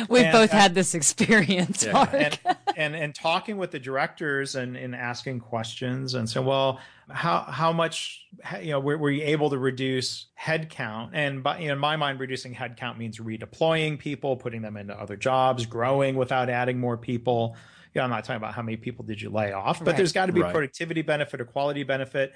[0.08, 1.84] We've and, both and, had this experience.
[1.84, 2.02] Yeah.
[2.12, 7.42] And, and, and talking with the directors and, and asking questions and saying, well, how
[7.42, 8.26] how much
[8.60, 11.10] you know were, were you able to reduce headcount?
[11.12, 14.98] And by, you know, in my mind, reducing headcount means redeploying people, putting them into
[14.98, 17.56] other jobs, growing without adding more people
[17.94, 19.96] you know, I'm not talking about how many people did you lay off, but right.
[19.96, 20.52] there's got to be right.
[20.52, 22.34] productivity benefit or quality benefit.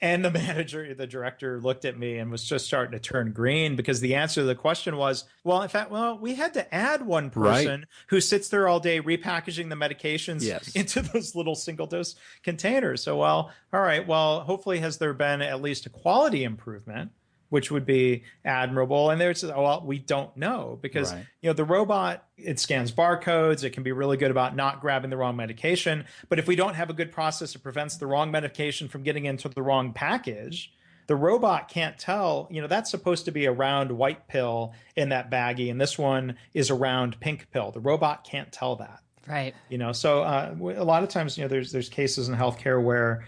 [0.00, 3.76] And the manager, the director looked at me and was just starting to turn green
[3.76, 7.06] because the answer to the question was, well, in fact, well, we had to add
[7.06, 7.88] one person right.
[8.08, 10.72] who sits there all day repackaging the medications yes.
[10.74, 13.02] into those little single dose containers.
[13.02, 17.12] So, well, all right, well, hopefully has there been at least a quality improvement?
[17.52, 19.10] Which would be admirable.
[19.10, 21.26] And there's, oh, well, we don't know because, right.
[21.42, 23.62] you know, the robot, it scans barcodes.
[23.62, 26.06] It can be really good about not grabbing the wrong medication.
[26.30, 29.26] But if we don't have a good process that prevents the wrong medication from getting
[29.26, 30.72] into the wrong package,
[31.08, 35.10] the robot can't tell, you know, that's supposed to be a round white pill in
[35.10, 35.70] that baggie.
[35.70, 37.70] And this one is a round pink pill.
[37.70, 39.00] The robot can't tell that.
[39.28, 39.54] Right.
[39.68, 42.82] You know, so uh, a lot of times, you know, there's, there's cases in healthcare
[42.82, 43.26] where,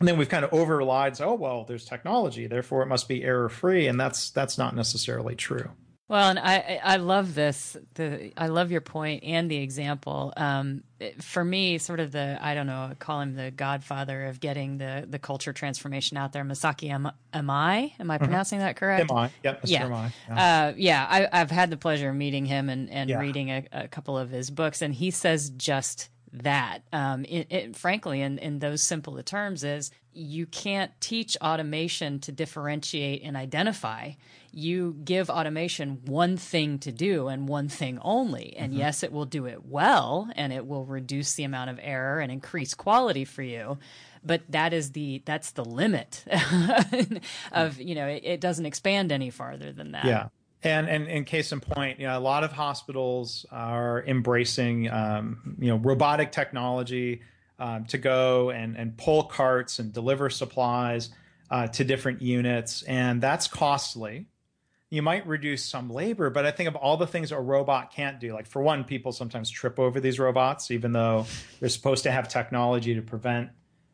[0.00, 3.22] and then we've kind of over relied oh well there's technology therefore it must be
[3.22, 5.70] error free and that's that's not necessarily true
[6.08, 10.82] well and i i love this the i love your point and the example um,
[11.20, 14.78] for me sort of the i don't know I call him the godfather of getting
[14.78, 18.24] the the culture transformation out there Masaaki Imai, am i am i mm-hmm.
[18.24, 18.66] pronouncing mm-hmm.
[18.66, 19.70] that correct am i yep Mr.
[19.70, 20.12] yeah Imai.
[20.28, 23.18] yeah, uh, yeah I, have had the pleasure of meeting him and and yeah.
[23.18, 26.82] reading a, a couple of his books and he says just that.
[26.92, 32.32] Um, it, it, frankly, in, in those simple terms, is you can't teach automation to
[32.32, 34.12] differentiate and identify.
[34.52, 38.54] You give automation one thing to do and one thing only.
[38.56, 38.80] And mm-hmm.
[38.80, 42.30] yes, it will do it well and it will reduce the amount of error and
[42.30, 43.78] increase quality for you.
[44.24, 46.24] But that is the that's the limit
[47.52, 50.04] of you know it, it doesn't expand any farther than that.
[50.04, 50.28] Yeah.
[50.64, 55.56] And, and in case in point, you know, a lot of hospitals are embracing, um,
[55.58, 57.22] you know, robotic technology
[57.58, 61.10] um, to go and, and pull carts and deliver supplies
[61.52, 64.26] uh, to different units, and that's costly.
[64.88, 68.18] You might reduce some labor, but I think of all the things a robot can't
[68.18, 68.32] do.
[68.32, 71.26] Like for one, people sometimes trip over these robots, even though
[71.60, 73.50] they're supposed to have technology to prevent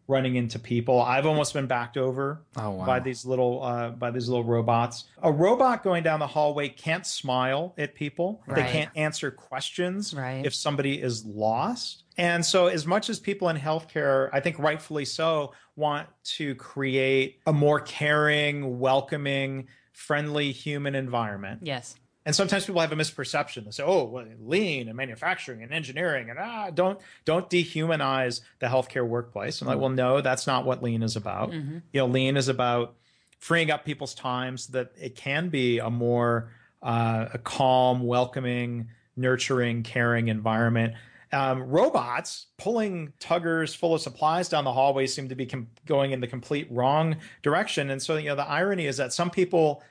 [0.08, 1.00] running into people.
[1.00, 2.86] I've almost been backed over oh, wow.
[2.86, 5.04] by these little uh, by these little robots.
[5.22, 8.42] A robot going down the hallway can't smile at people.
[8.46, 8.56] Right.
[8.56, 10.44] They can't answer questions right.
[10.44, 12.04] if somebody is lost.
[12.16, 17.38] And so, as much as people in healthcare, I think rightfully so, want to create
[17.46, 21.60] a more caring, welcoming, friendly human environment.
[21.62, 21.94] Yes
[22.28, 23.64] and sometimes people have a misperception.
[23.64, 28.66] They say, "Oh, well, lean and manufacturing and engineering, and ah, don't don't dehumanize the
[28.66, 31.52] healthcare workplace." I'm like, "Well, no, that's not what lean is about.
[31.52, 31.78] Mm-hmm.
[31.90, 32.96] You know, lean is about
[33.38, 36.50] freeing up people's time so that it can be a more
[36.82, 40.96] uh, a calm, welcoming, nurturing, caring environment."
[41.32, 46.10] Um, robots pulling tuggers full of supplies down the hallway seem to be com- going
[46.10, 47.88] in the complete wrong direction.
[47.88, 49.82] And so, you know, the irony is that some people,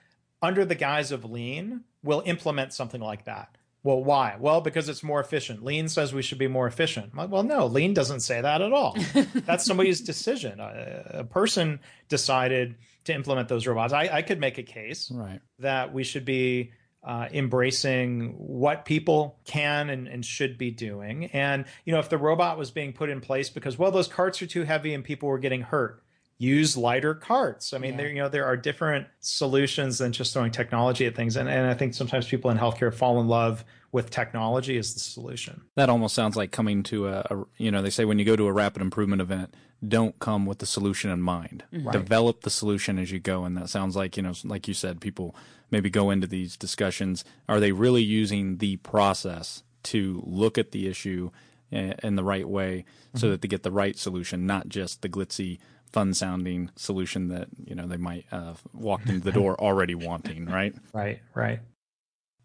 [0.41, 3.56] under the guise of lean, will implement something like that.
[3.84, 4.36] Well, why?
[4.39, 5.63] Well, because it's more efficient.
[5.63, 7.13] Lean says we should be more efficient.
[7.15, 8.98] Well, no, Lean doesn't say that at all.
[9.46, 10.60] That's somebody's decision.
[10.60, 13.93] A, a, person decided to implement those robots.
[13.93, 15.39] I, I could make a case right.
[15.60, 16.72] that we should be
[17.04, 21.26] uh, embracing what people can and, and, should be doing.
[21.28, 24.41] And, you know, if the robot was being put in place because, well, those carts
[24.41, 26.04] are too heavy and people were getting hurt,
[26.38, 27.73] use lighter carts.
[27.73, 27.97] I mean, yeah.
[27.97, 31.36] there you know there are different solutions than just throwing technology at things.
[31.36, 35.00] And and I think sometimes people in healthcare fall in love with technology as the
[35.00, 35.62] solution.
[35.76, 38.36] That almost sounds like coming to a, a you know they say when you go
[38.36, 39.56] to a rapid improvement event,
[39.88, 41.63] don't come with the solution in mind.
[41.73, 41.88] Mm-hmm.
[41.88, 41.93] Right.
[41.93, 43.43] Develop the solution as you go.
[43.43, 45.36] And that sounds like you know like you said, people
[45.71, 47.26] maybe go into these discussions.
[47.50, 51.32] Are they really using the process to look at the issue?
[51.69, 53.32] in the right way so mm-hmm.
[53.32, 55.60] that they get the right solution, not just the glitzy
[55.91, 60.45] fun sounding solution that you know they might uh, walk into the door already wanting
[60.60, 61.60] right right right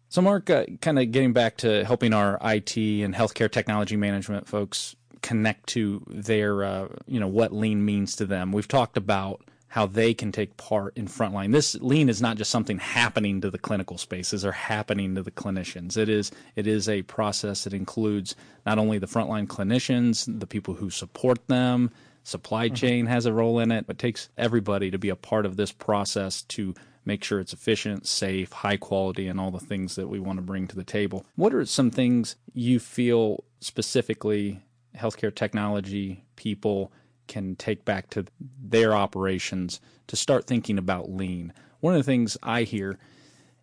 [0.09, 4.47] so mark uh, kind of getting back to helping our it and healthcare technology management
[4.47, 9.41] folks connect to their uh, you know what lean means to them we've talked about
[9.73, 11.51] how they can take part in frontline.
[11.51, 15.31] This lean is not just something happening to the clinical spaces or happening to the
[15.31, 15.97] clinicians.
[15.97, 18.35] It is it is a process that includes
[18.67, 21.89] not only the frontline clinicians, the people who support them,
[22.23, 22.75] supply mm-hmm.
[22.75, 23.85] chain has a role in it.
[23.87, 26.73] It takes everybody to be a part of this process to
[27.05, 30.43] make sure it's efficient, safe, high quality, and all the things that we want to
[30.43, 31.25] bring to the table.
[31.35, 34.61] What are some things you feel specifically
[34.95, 36.91] healthcare technology people
[37.27, 38.25] can take back to
[38.61, 41.53] their operations to start thinking about lean?
[41.81, 42.97] One of the things I hear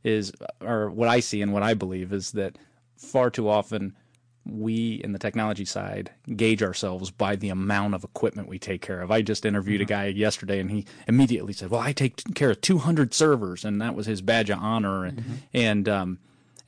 [0.04, 2.58] is, or what I see and what I believe is that
[2.96, 3.96] far too often
[4.46, 9.00] we in the technology side gauge ourselves by the amount of equipment we take care
[9.00, 9.11] of.
[9.11, 9.92] I just interviewed mm-hmm.
[9.92, 13.81] a guy yesterday and he immediately said, "Well, I take care of 200 servers," and
[13.81, 15.05] that was his badge of honor.
[15.05, 15.35] And, mm-hmm.
[15.53, 16.18] and um,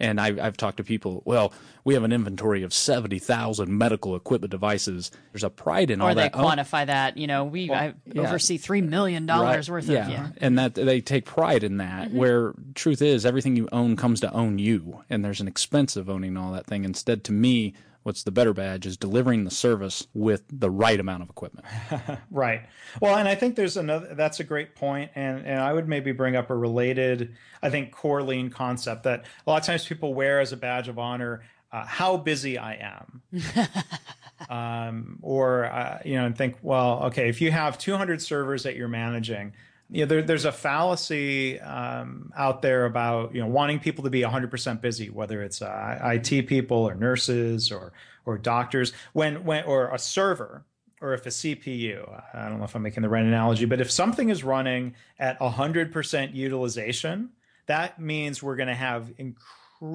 [0.02, 1.52] and I've, I've talked to people, well,
[1.84, 5.12] we have an inventory of 70,000 medical equipment devices.
[5.32, 6.34] There's a pride in or all that.
[6.34, 7.16] Or they quantify that.
[7.16, 8.22] You know, we well, yeah.
[8.22, 9.66] oversee $3 million right.
[9.68, 10.04] worth yeah.
[10.04, 10.10] of.
[10.10, 10.28] Yeah.
[10.38, 12.18] And that they take pride in that, mm-hmm.
[12.18, 15.04] where truth is everything you own comes to own you.
[15.08, 16.84] And there's an expense of owning all that thing.
[16.84, 21.22] Instead, to me, what's the better badge is delivering the service with the right amount
[21.22, 21.66] of equipment.
[22.30, 22.62] right.
[23.00, 26.12] Well, and I think there's another that's a great point and and I would maybe
[26.12, 30.14] bring up a related I think core lean concept that a lot of times people
[30.14, 33.22] wear as a badge of honor uh, how busy I am.
[34.50, 38.76] um, or uh, you know and think well okay if you have 200 servers that
[38.76, 39.52] you're managing
[39.92, 44.10] you know, there, there's a fallacy um, out there about you know wanting people to
[44.10, 47.92] be 100% busy, whether it's uh, IT people or nurses or
[48.24, 48.92] or doctors.
[49.12, 50.64] When when or a server
[51.02, 53.90] or if a CPU, I don't know if I'm making the right analogy, but if
[53.90, 57.30] something is running at 100% utilization,
[57.66, 59.34] that means we're going to have inc-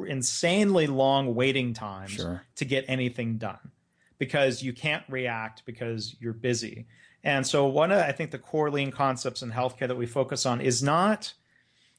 [0.10, 2.44] insanely long waiting times sure.
[2.58, 3.72] to get anything done
[4.18, 6.86] because you can't react because you're busy.
[7.28, 10.46] And so one of I think the core lean concepts in healthcare that we focus
[10.46, 11.34] on is not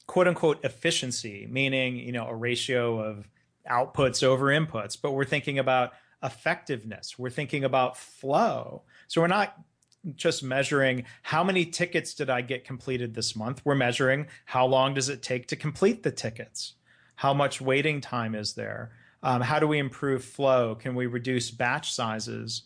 [0.07, 3.29] quote unquote efficiency, meaning, you know, a ratio of
[3.69, 7.19] outputs over inputs, but we're thinking about effectiveness.
[7.19, 8.81] We're thinking about flow.
[9.07, 9.55] So we're not
[10.15, 13.61] just measuring how many tickets did I get completed this month.
[13.63, 16.73] We're measuring how long does it take to complete the tickets?
[17.13, 18.93] How much waiting time is there?
[19.21, 20.73] Um, how do we improve flow?
[20.73, 22.63] Can we reduce batch sizes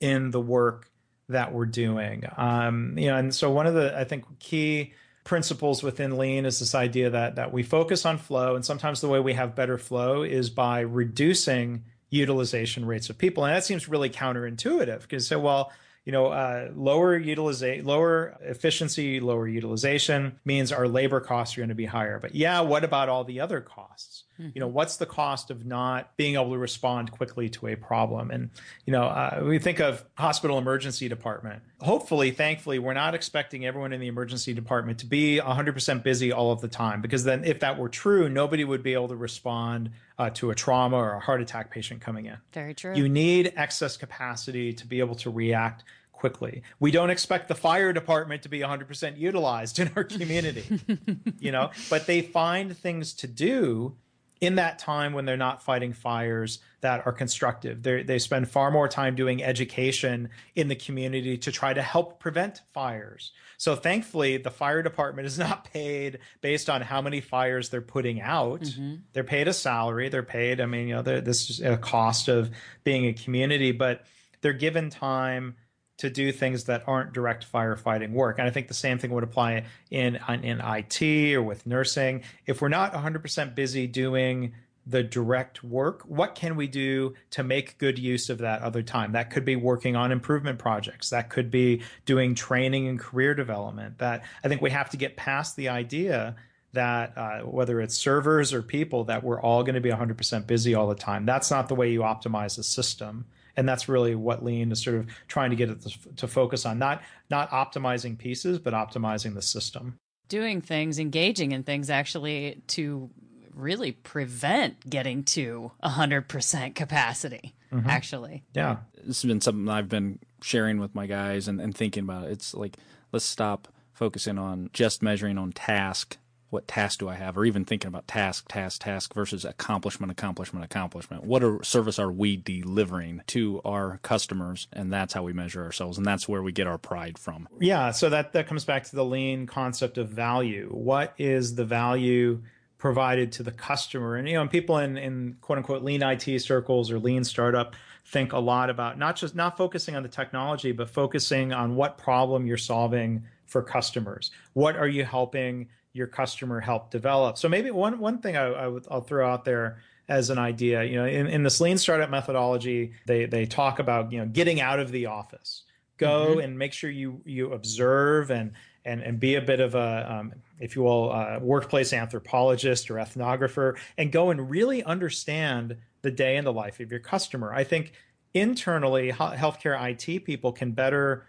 [0.00, 0.90] in the work
[1.28, 2.24] that we're doing.
[2.36, 4.92] Um, you know, and so one of the I think key
[5.24, 9.08] principles within lean is this idea that that we focus on flow and sometimes the
[9.08, 13.90] way we have better flow is by reducing utilization rates of people and that seems
[13.90, 15.70] really counterintuitive because so well
[16.08, 21.68] you know, uh, lower utilization, lower efficiency, lower utilization means our labor costs are going
[21.68, 22.18] to be higher.
[22.18, 24.24] But yeah, what about all the other costs?
[24.40, 24.52] Mm-hmm.
[24.54, 28.30] You know, what's the cost of not being able to respond quickly to a problem?
[28.30, 28.48] And
[28.86, 31.62] you know, uh, we think of hospital emergency department.
[31.80, 36.52] Hopefully, thankfully, we're not expecting everyone in the emergency department to be 100% busy all
[36.52, 39.90] of the time, because then, if that were true, nobody would be able to respond
[40.18, 42.38] uh, to a trauma or a heart attack patient coming in.
[42.54, 42.94] Very true.
[42.94, 45.84] You need excess capacity to be able to react
[46.18, 46.62] quickly.
[46.80, 50.80] We don't expect the fire department to be 100% utilized in our community,
[51.38, 53.96] you know, but they find things to do
[54.40, 57.82] in that time when they're not fighting fires that are constructive.
[57.82, 62.20] They they spend far more time doing education in the community to try to help
[62.20, 63.32] prevent fires.
[63.56, 68.20] So thankfully, the fire department is not paid based on how many fires they're putting
[68.20, 68.60] out.
[68.60, 68.94] Mm-hmm.
[69.12, 70.08] They're paid a salary.
[70.08, 70.60] They're paid.
[70.60, 72.50] I mean, you know, this is a cost of
[72.84, 74.04] being a community, but
[74.40, 75.56] they're given time
[75.98, 78.38] to do things that aren't direct firefighting work.
[78.38, 82.22] And I think the same thing would apply in in IT or with nursing.
[82.46, 84.54] If we're not 100% busy doing
[84.86, 89.12] the direct work, what can we do to make good use of that other time?
[89.12, 91.10] That could be working on improvement projects.
[91.10, 93.98] That could be doing training and career development.
[93.98, 96.36] That I think we have to get past the idea
[96.72, 100.74] that uh, whether it's servers or people, that we're all going to be 100% busy
[100.74, 101.26] all the time.
[101.26, 103.26] That's not the way you optimize a system.
[103.58, 106.64] And that's really what Lean is sort of trying to get it to, to focus
[106.64, 109.98] on, not not optimizing pieces, but optimizing the system.
[110.28, 113.10] Doing things, engaging in things actually to
[113.52, 117.90] really prevent getting to 100% capacity, mm-hmm.
[117.90, 118.44] actually.
[118.54, 118.76] Yeah.
[118.94, 122.28] This has been something I've been sharing with my guys and, and thinking about.
[122.28, 122.76] It's like,
[123.10, 126.16] let's stop focusing on just measuring on task
[126.50, 130.64] what task do I have, or even thinking about task, task, task versus accomplishment, accomplishment,
[130.64, 131.24] accomplishment.
[131.24, 134.66] What are, service are we delivering to our customers?
[134.72, 135.98] And that's how we measure ourselves.
[135.98, 137.48] And that's where we get our pride from.
[137.60, 137.90] Yeah.
[137.90, 140.68] So that, that comes back to the lean concept of value.
[140.70, 142.42] What is the value
[142.78, 144.16] provided to the customer?
[144.16, 147.76] And, you know, people in, in quote unquote lean IT circles or lean startup
[148.06, 151.98] think a lot about not just not focusing on the technology, but focusing on what
[151.98, 154.30] problem you're solving for customers.
[154.52, 155.68] What are you helping
[155.98, 157.36] your customer help develop.
[157.36, 160.84] So maybe one one thing I, I would, I'll throw out there as an idea,
[160.84, 164.60] you know, in, in this lean startup methodology, they they talk about you know getting
[164.60, 165.64] out of the office,
[165.98, 166.40] go mm-hmm.
[166.40, 168.52] and make sure you you observe and
[168.84, 172.94] and and be a bit of a um, if you will uh, workplace anthropologist or
[172.94, 177.52] ethnographer and go and really understand the day in the life of your customer.
[177.52, 177.92] I think
[178.34, 181.26] internally healthcare IT people can better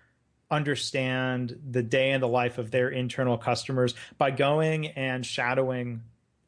[0.52, 6.02] understand the day in the life of their internal customers by going and shadowing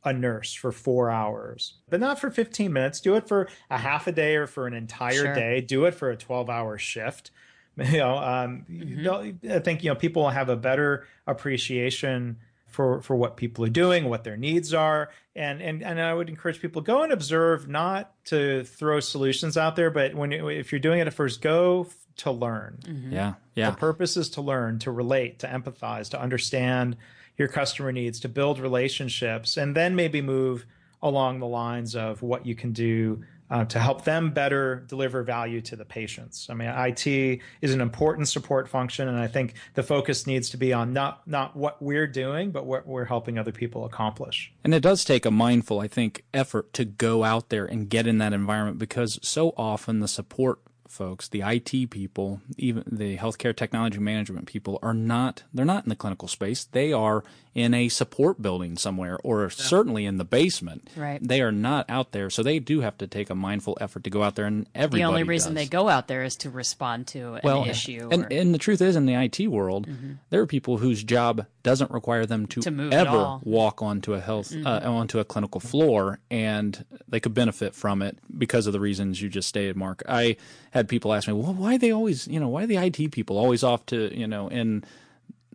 [0.04, 3.02] a nurse for four hours, but not for 15 minutes.
[3.02, 5.36] Do it for a half a day or for an entire sure.
[5.36, 5.62] day.
[5.62, 7.32] Do it for a 12 hour shift.
[7.78, 8.88] You know, um, mm-hmm.
[8.90, 12.38] you know, I think, you know, people will have a better appreciation
[12.68, 15.10] for, for what people are doing, what their needs are.
[15.38, 19.56] And, and, and I would encourage people to go and observe, not to throw solutions
[19.56, 21.88] out there, but when, if you're doing it at first, go
[22.22, 22.78] to learn.
[22.84, 23.14] Mm-hmm.
[23.14, 23.34] Yeah.
[23.56, 23.72] Yeah.
[23.72, 26.98] The purpose is to learn, to relate, to empathize, to understand
[27.38, 30.66] your customer needs, to build relationships, and then maybe move
[31.02, 35.60] along the lines of what you can do uh, to help them better deliver value
[35.60, 36.48] to the patients.
[36.50, 40.58] I mean, IT is an important support function, and I think the focus needs to
[40.58, 44.54] be on not not what we're doing, but what we're helping other people accomplish.
[44.64, 48.08] And it does take a mindful, I think, effort to go out there and get
[48.08, 50.60] in that environment because so often the support
[50.92, 55.90] folks, the IT people, even the healthcare technology management people are not they're not in
[55.90, 56.66] the clinical space.
[56.66, 57.24] They are
[57.54, 59.50] in a support building somewhere or yeah.
[59.50, 60.90] certainly in the basement.
[60.96, 61.20] Right.
[61.22, 62.30] They are not out there.
[62.30, 65.02] So they do have to take a mindful effort to go out there and everybody
[65.02, 65.64] The only reason does.
[65.64, 68.10] they go out there is to respond to an well, issue.
[68.12, 68.28] And, or...
[68.32, 70.14] and the truth is in the IT world, mm-hmm.
[70.30, 74.52] there are people whose job doesn't require them to, to ever walk onto a health
[74.52, 74.68] uh, mm-hmm.
[74.68, 79.22] uh, onto a clinical floor and they could benefit from it because of the reasons
[79.22, 80.04] you just stated, Mark.
[80.08, 80.38] I
[80.72, 83.12] had people ask me, "Well, why are they always, you know, why are the IT
[83.12, 84.84] people always off to, you know, in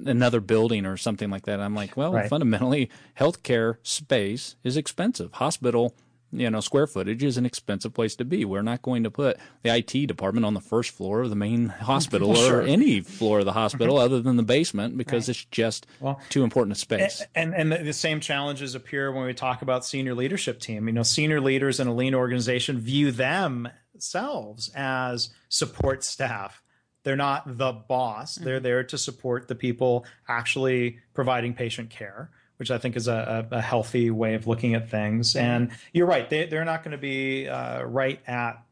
[0.04, 1.60] another building or something like that.
[1.60, 2.28] I'm like, well, right.
[2.28, 5.32] fundamentally, healthcare space is expensive.
[5.34, 5.94] Hospital,
[6.32, 8.44] you know, square footage is an expensive place to be.
[8.44, 11.68] We're not going to put the IT department on the first floor of the main
[11.80, 12.60] hospital sure.
[12.60, 15.36] or any floor of the hospital other than the basement because right.
[15.36, 17.22] it's just well, too important a space.
[17.34, 20.86] And, and and the same challenges appear when we talk about senior leadership team.
[20.86, 26.62] You know, senior leaders in a lean organization view themselves as support staff
[27.06, 28.34] they're not the boss.
[28.34, 28.44] Mm-hmm.
[28.44, 33.46] They're there to support the people actually providing patient care, which I think is a,
[33.50, 35.34] a healthy way of looking at things.
[35.34, 35.46] Mm-hmm.
[35.46, 38.62] And you're right; they, they're not going to be uh, right at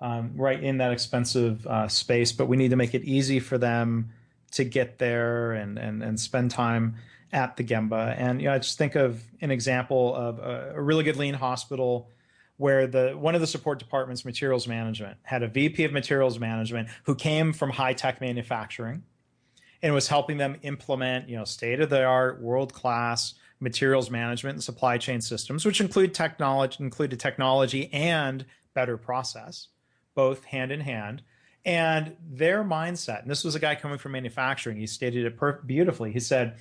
[0.00, 3.58] um, right in that expensive uh, space, but we need to make it easy for
[3.58, 4.10] them
[4.52, 6.96] to get there and and and spend time
[7.32, 8.14] at the Gemba.
[8.18, 11.34] And you know, I just think of an example of a, a really good lean
[11.34, 12.10] hospital
[12.56, 16.88] where the one of the support departments materials management had a vp of materials management
[17.04, 19.02] who came from high tech manufacturing
[19.86, 24.54] and was helping them implement you know state of the art world class materials management
[24.54, 29.68] and supply chain systems which include technology included technology and better process
[30.14, 31.22] both hand in hand
[31.64, 35.62] and their mindset and this was a guy coming from manufacturing he stated it per-
[35.62, 36.56] beautifully he said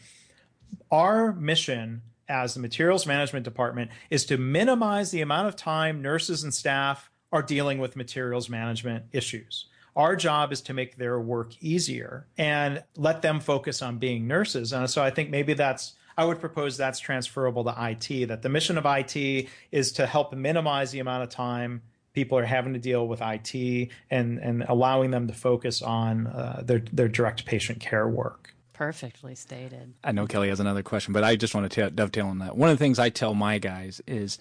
[0.91, 6.43] our mission as the materials management department is to minimize the amount of time nurses
[6.43, 9.65] and staff are dealing with materials management issues.
[9.96, 14.74] Our job is to make their work easier and let them focus on being nurses.
[14.74, 18.50] And so I think maybe that's I would propose that's transferable to IT, that the
[18.50, 21.82] mission of IT is to help minimize the amount of time
[22.14, 26.62] people are having to deal with IT and, and allowing them to focus on uh,
[26.64, 28.56] their, their direct patient care work.
[28.74, 29.93] Perfectly stated.
[30.04, 32.58] I know Kelly has another question, but I just want to t- dovetail on that.
[32.58, 34.39] One of the things I tell my guys is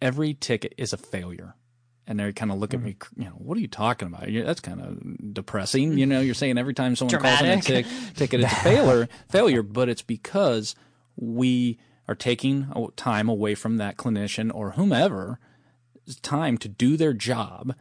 [0.00, 1.54] every ticket is a failure.
[2.06, 4.24] And they kind of look at me, you know, what are you talking about?
[4.26, 5.96] That's kind of depressing.
[5.96, 7.86] You know, you're saying every time someone calls in a Dramatic.
[7.86, 10.74] tic- ticket, it's a failure, failure, but it's because
[11.16, 11.78] we
[12.08, 15.38] are taking time away from that clinician or whomever
[16.22, 17.74] time to do their job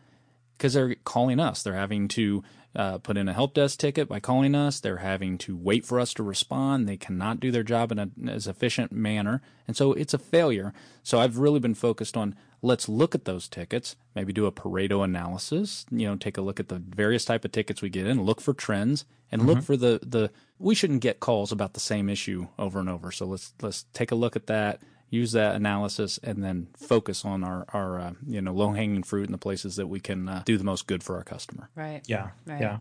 [0.58, 1.64] because they're calling us.
[1.64, 2.44] They're having to
[2.76, 4.80] uh, put in a help desk ticket by calling us.
[4.80, 6.88] They're having to wait for us to respond.
[6.88, 10.72] They cannot do their job in a, as efficient manner, and so it's a failure.
[11.04, 15.04] So I've really been focused on let's look at those tickets, maybe do a Pareto
[15.04, 15.86] analysis.
[15.90, 18.42] You know, take a look at the various type of tickets we get in, look
[18.42, 20.32] for trends, and look for the the.
[20.60, 23.12] We shouldn't get calls about the same issue over and over.
[23.12, 24.82] So let's let's take a look at that
[25.12, 29.26] use that analysis and then focus on our, our uh, you know low hanging fruit
[29.26, 31.70] and the places that we can uh, do the most good for our customer.
[31.76, 32.02] Right.
[32.08, 32.30] Yeah.
[32.48, 32.62] Right.
[32.62, 32.78] Yeah.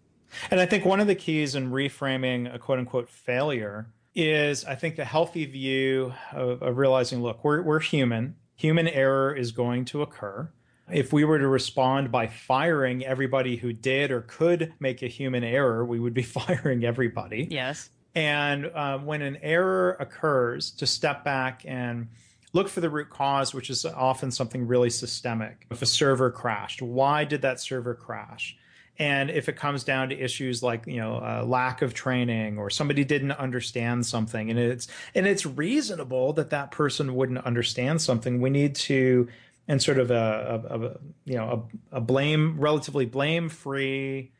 [0.51, 4.77] And I think one of the keys in reframing a quote unquote failure is I
[4.77, 8.37] think the healthy view of, of realizing, look, we're, we're human.
[8.61, 10.47] Human error is going to occur.
[10.93, 15.43] If we were to respond by firing everybody who did or could make a human
[15.43, 17.49] error, we would be firing everybody.
[17.51, 17.89] Yes.
[18.15, 22.09] And uh, when an error occurs, to step back and
[22.53, 25.67] look for the root cause, which is often something really systemic.
[25.71, 28.59] If a server crashed, why did that server crash?
[28.99, 32.69] And if it comes down to issues like you know uh, lack of training or
[32.69, 38.41] somebody didn't understand something, and it's and it's reasonable that that person wouldn't understand something,
[38.41, 39.29] we need to
[39.69, 44.33] in sort of a, a, a you know a, a blame relatively blame free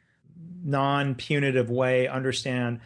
[0.63, 2.81] non-punitive way understand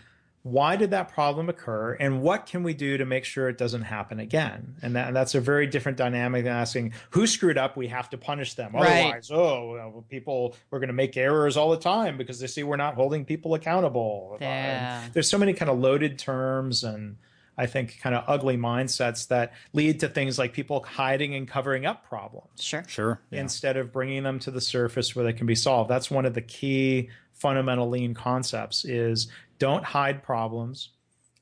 [0.46, 3.80] why did that problem occur and what can we do to make sure it doesn't
[3.82, 7.78] happen again and, that, and that's a very different dynamic than asking who screwed up
[7.78, 9.04] we have to punish them Right.
[9.06, 12.62] otherwise oh well, people we're going to make errors all the time because they see
[12.62, 15.08] we're not holding people accountable Yeah.
[15.14, 17.16] There's so many kind of loaded terms and
[17.56, 21.86] i think kind of ugly mindsets that lead to things like people hiding and covering
[21.86, 22.84] up problems Sure.
[22.86, 23.18] Sure.
[23.32, 25.88] instead of bringing them to the surface where they can be solved.
[25.88, 29.28] That's one of the key fundamental lean concepts is
[29.64, 30.90] don't hide problems.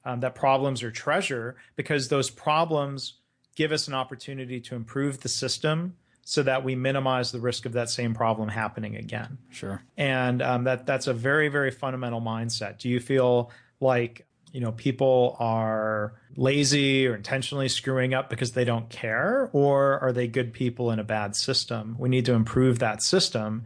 [0.05, 3.15] Um, that problems are treasure because those problems
[3.57, 7.73] give us an opportunity to improve the system so that we minimize the risk of
[7.73, 9.39] that same problem happening again.
[9.51, 9.83] Sure.
[9.97, 12.79] And um, that that's a very very fundamental mindset.
[12.79, 13.51] Do you feel
[13.81, 19.99] like you know people are lazy or intentionally screwing up because they don't care, or
[19.99, 21.97] are they good people in a bad system?
[21.99, 23.65] We need to improve that system.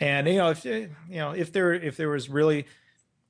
[0.00, 2.64] And you know if you know if there if there was really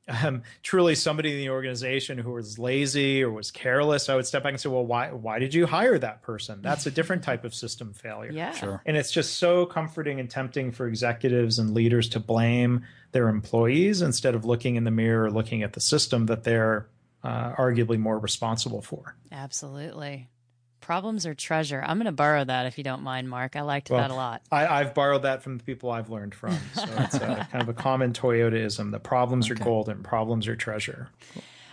[0.08, 4.42] um, truly somebody in the organization who was lazy or was careless, I would step
[4.42, 6.60] back and say, well, why why did you hire that person?
[6.62, 8.32] That's a different type of system failure.
[8.32, 8.52] Yeah.
[8.52, 8.82] Sure.
[8.86, 14.02] And it's just so comforting and tempting for executives and leaders to blame their employees
[14.02, 16.88] instead of looking in the mirror or looking at the system that they're
[17.22, 19.16] uh, arguably more responsible for.
[19.32, 20.28] Absolutely.
[20.80, 21.82] Problems are treasure.
[21.84, 23.56] I'm going to borrow that if you don't mind, Mark.
[23.56, 24.42] I liked Well, that a lot.
[24.50, 26.56] I, I've borrowed that from the people I've learned from.
[26.74, 28.90] So it's a, kind of a common Toyotaism.
[28.90, 31.08] The problems are golden, problems are treasure.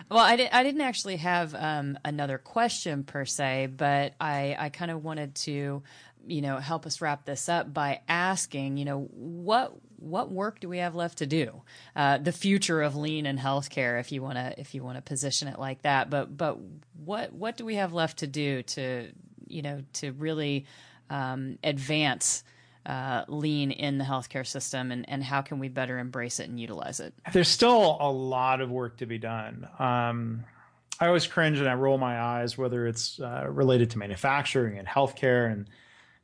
[0.10, 4.70] Well, I, di- I didn't actually have um, another question per se, but I, I
[4.70, 5.82] kind of wanted to,
[6.28, 9.74] you know, help us wrap this up by asking, you know, what
[10.06, 11.64] what work do we have left to do?
[11.96, 15.02] Uh, the future of lean in healthcare, if you want to if you want to
[15.02, 16.10] position it like that.
[16.10, 16.58] But but
[17.04, 19.12] what what do we have left to do to
[19.48, 20.66] you know to really
[21.10, 22.44] um, advance
[22.86, 26.60] uh, lean in the healthcare system, and, and how can we better embrace it and
[26.60, 27.14] utilize it?
[27.34, 29.68] There's still a lot of work to be done.
[29.80, 30.46] Um,
[31.00, 34.88] I always cringe and I roll my eyes, whether it's uh, related to manufacturing and
[34.88, 35.52] healthcare.
[35.52, 35.68] And,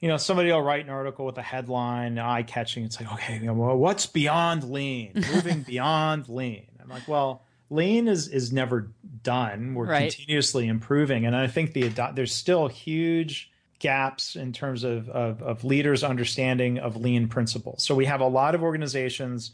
[0.01, 2.83] you know, somebody will write an article with a headline, eye catching.
[2.83, 5.11] It's like, okay, you know, well, what's beyond lean?
[5.33, 6.65] Moving beyond lean.
[6.81, 8.91] I'm like, well, lean is is never
[9.23, 9.75] done.
[9.75, 10.11] We're Right.
[10.11, 11.25] continuously improving.
[11.25, 16.77] And I think the there's still huge gaps in terms of, of, of leaders' understanding
[16.79, 17.83] of lean principles.
[17.83, 19.51] So we have a lot of organizations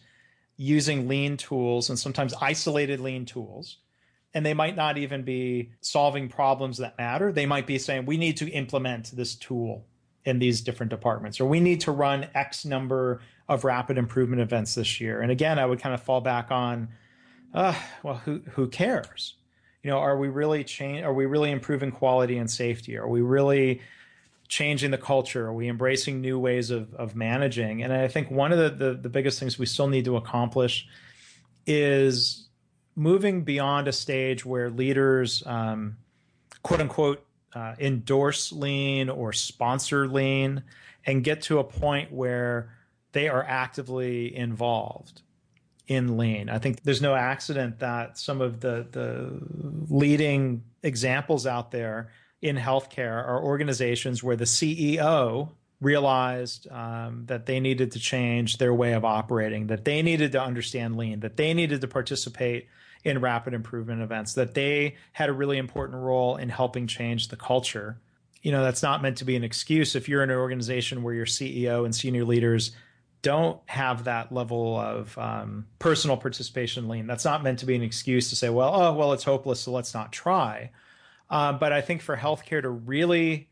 [0.57, 3.77] using lean tools and sometimes isolated lean tools.
[4.33, 7.31] And they might not even be solving problems that matter.
[7.31, 9.85] They might be saying, we need to implement this tool
[10.27, 14.75] in these different departments, or we need to run X number of rapid improvement events
[14.75, 15.21] this year.
[15.21, 16.89] And again, I would kind of fall back on,
[17.53, 17.73] uh,
[18.03, 19.35] well, who, who cares?
[19.83, 21.05] You know, are we really change?
[21.05, 22.97] Are we really improving quality and safety?
[22.97, 23.79] Are we really
[24.49, 25.47] changing the culture?
[25.47, 27.81] Are we embracing new ways of, of managing?
[27.81, 30.85] And I think one of the, the, the biggest things we still need to accomplish
[31.65, 32.49] is
[32.97, 35.95] moving beyond a stage where leaders, um,
[36.63, 37.23] quote unquote,
[37.57, 40.61] uh, endorse lean or sponsor lean
[41.07, 42.69] and get to a point where
[43.13, 45.23] they are actively involved
[45.87, 46.49] in lean.
[46.49, 49.39] I think there's no accident that some of the the
[49.89, 52.11] leading examples out there
[52.43, 55.49] in healthcare are organizations where the CEO
[55.81, 60.41] realized um, that they needed to change their way of operating, that they needed to
[60.41, 62.67] understand lean, that they needed to participate
[63.07, 67.35] in rapid improvement events, that they had a really important role in helping change the
[67.35, 67.99] culture.
[68.41, 71.13] You know, that's not meant to be an excuse if you're in an organization where
[71.13, 72.71] your CEO and senior leaders
[73.21, 77.07] don't have that level of um, personal participation lean.
[77.07, 79.71] That's not meant to be an excuse to say, well, oh, well, it's hopeless, so
[79.71, 80.71] let's not try.
[81.29, 83.49] Uh, but I think for healthcare to really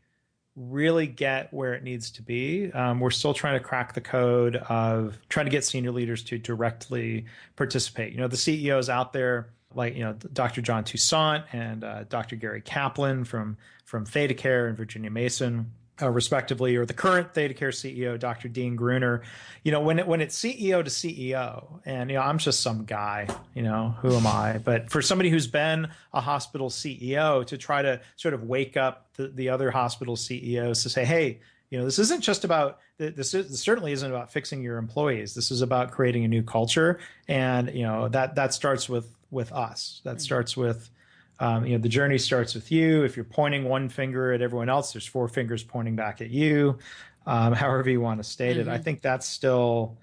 [0.56, 2.72] really get where it needs to be.
[2.72, 6.38] Um, we're still trying to crack the code of trying to get senior leaders to
[6.38, 7.26] directly
[7.56, 8.12] participate.
[8.12, 10.62] You know, the CEOs out there, like you know, Dr.
[10.62, 12.36] John Toussaint and uh, Dr.
[12.36, 18.18] Gary Kaplan from from ThedaCare and Virginia Mason uh, respectively, or the current ThedaCare CEO,
[18.18, 18.48] Dr.
[18.48, 19.22] Dean Gruner.
[19.62, 22.84] You know, when it, when it's CEO to CEO, and you know, I'm just some
[22.84, 23.28] guy.
[23.54, 24.58] You know, who am I?
[24.58, 29.12] But for somebody who's been a hospital CEO to try to sort of wake up
[29.14, 31.40] the, the other hospital CEOs to say, hey,
[31.70, 35.34] you know, this isn't just about this, is, this certainly isn't about fixing your employees.
[35.34, 39.52] This is about creating a new culture, and you know that that starts with with
[39.52, 40.00] us.
[40.04, 40.90] That starts with
[41.38, 43.04] um, you know, the journey starts with you.
[43.04, 46.78] If you're pointing one finger at everyone else, there's four fingers pointing back at you.
[47.26, 48.68] Um, however you want to state mm-hmm.
[48.68, 48.84] it, I mm-hmm.
[48.84, 49.98] think that's still,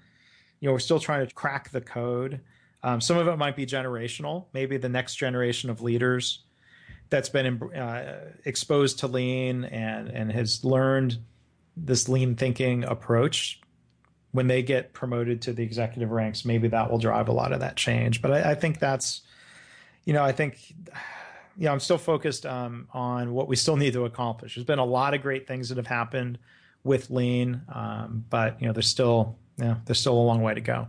[0.60, 2.40] you know, we're still trying to crack the code.
[2.82, 4.46] Um, some of it might be generational.
[4.52, 6.44] Maybe the next generation of leaders
[7.10, 11.18] that's been uh, exposed to lean and and has learned
[11.76, 13.60] this lean thinking approach
[14.32, 17.60] when they get promoted to the executive ranks maybe that will drive a lot of
[17.60, 19.22] that change but i, I think that's
[20.04, 20.74] you know i think
[21.56, 24.54] you know, I'm still focused um, on what we still need to accomplish.
[24.54, 26.38] There's been a lot of great things that have happened
[26.82, 30.54] with lean, um, but you know, there's still you know, there's still a long way
[30.54, 30.88] to go.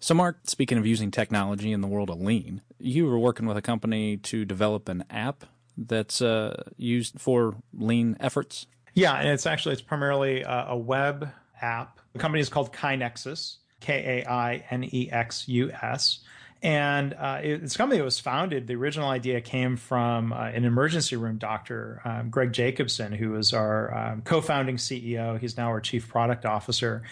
[0.00, 3.56] So, Mark, speaking of using technology in the world of lean, you were working with
[3.56, 5.44] a company to develop an app
[5.78, 8.66] that's uh, used for lean efforts.
[8.92, 11.30] Yeah, and it's actually it's primarily a, a web
[11.60, 12.00] app.
[12.12, 16.20] The company is called KaiNexus, K A I N E X U S
[16.64, 18.66] and uh, a company was founded.
[18.66, 23.52] The original idea came from uh, an emergency room doctor, um, Greg Jacobson, who was
[23.52, 25.38] our um, co-founding CEO.
[25.38, 27.02] He's now our chief product officer.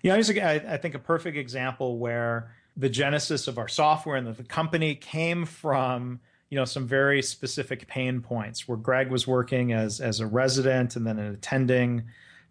[0.00, 3.68] You know, he's a, I, I think a perfect example where the genesis of our
[3.68, 8.78] software and the, the company came from you know some very specific pain points where
[8.78, 12.04] Greg was working as as a resident and then an attending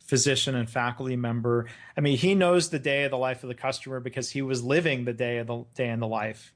[0.05, 1.67] physician and faculty member.
[1.95, 4.63] I mean, he knows the day of the life of the customer because he was
[4.63, 6.53] living the day of the day in the life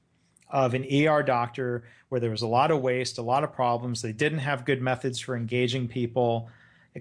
[0.48, 4.02] of an ER doctor where there was a lot of waste, a lot of problems.
[4.02, 6.48] They didn't have good methods for engaging people,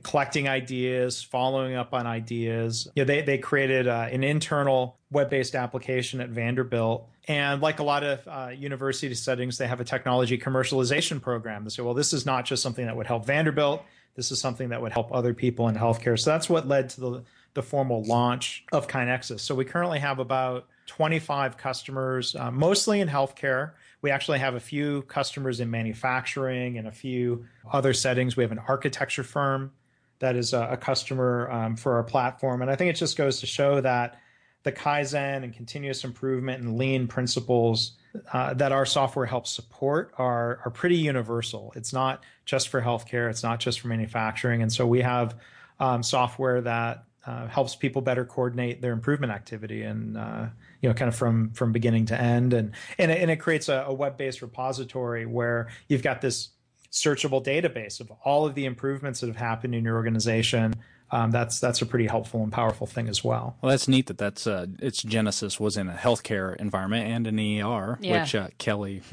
[0.04, 2.88] collecting ideas, following up on ideas.
[2.96, 7.08] You know, they they created uh, an internal web-based application at Vanderbilt.
[7.28, 11.64] And like a lot of uh, university settings, they have a technology commercialization program.
[11.64, 13.84] They say, well, this is not just something that would help Vanderbilt
[14.16, 16.18] this is something that would help other people in healthcare.
[16.18, 19.42] So that's what led to the, the formal launch of KaiNexus.
[19.42, 23.72] So we currently have about 25 customers, uh, mostly in healthcare.
[24.02, 28.38] We actually have a few customers in manufacturing and a few other settings.
[28.38, 29.72] We have an architecture firm
[30.20, 32.62] that is a, a customer um, for our platform.
[32.62, 34.20] And I think it just goes to show that
[34.64, 37.94] the Kaizen and continuous improvement and lean principles
[38.32, 41.74] uh, that our software helps support are are pretty universal.
[41.76, 43.30] It's not just for healthcare.
[43.30, 44.62] It's not just for manufacturing.
[44.62, 45.36] And so we have
[45.80, 50.46] um, software that uh, helps people better coordinate their improvement activity and uh,
[50.82, 53.68] you know kind of from from beginning to end and and it, and it creates
[53.68, 56.50] a, a web-based repository where you've got this
[56.92, 60.74] searchable database of all of the improvements that have happened in your organization
[61.12, 63.56] um, that's that's a pretty helpful and powerful thing as well.
[63.62, 67.38] Well, that's neat that that's uh, its genesis was in a healthcare environment and an
[67.38, 68.22] ER, yeah.
[68.22, 69.04] which uh, Kelly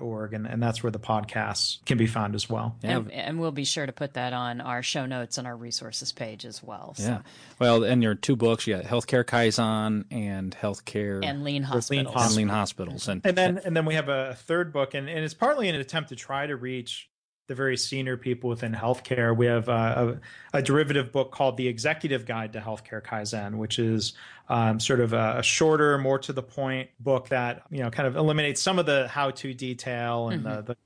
[0.00, 2.76] org, and, and that's where the podcasts can be found as well.
[2.82, 2.98] Yeah.
[2.98, 6.12] And, and we'll be sure to put that on our show notes and our resources
[6.12, 6.94] page as well.
[6.96, 7.04] So.
[7.04, 7.22] Yeah.
[7.58, 12.26] Well, and your two books, you got Healthcare Kaizen and Healthcare And lean Lean hospitals.
[12.26, 13.08] and Lean Hospitals.
[13.08, 15.74] And, And then and then we have a third book, and, and it's partly an
[15.74, 17.08] attempt to try to reach
[17.52, 19.36] the very senior people within healthcare.
[19.36, 20.14] We have uh,
[20.52, 24.14] a, a derivative book called The Executive Guide to Healthcare Kaizen, which is
[24.48, 28.06] um, sort of a, a shorter, more to the point book that you know kind
[28.06, 30.76] of eliminates some of the how-to detail and the, the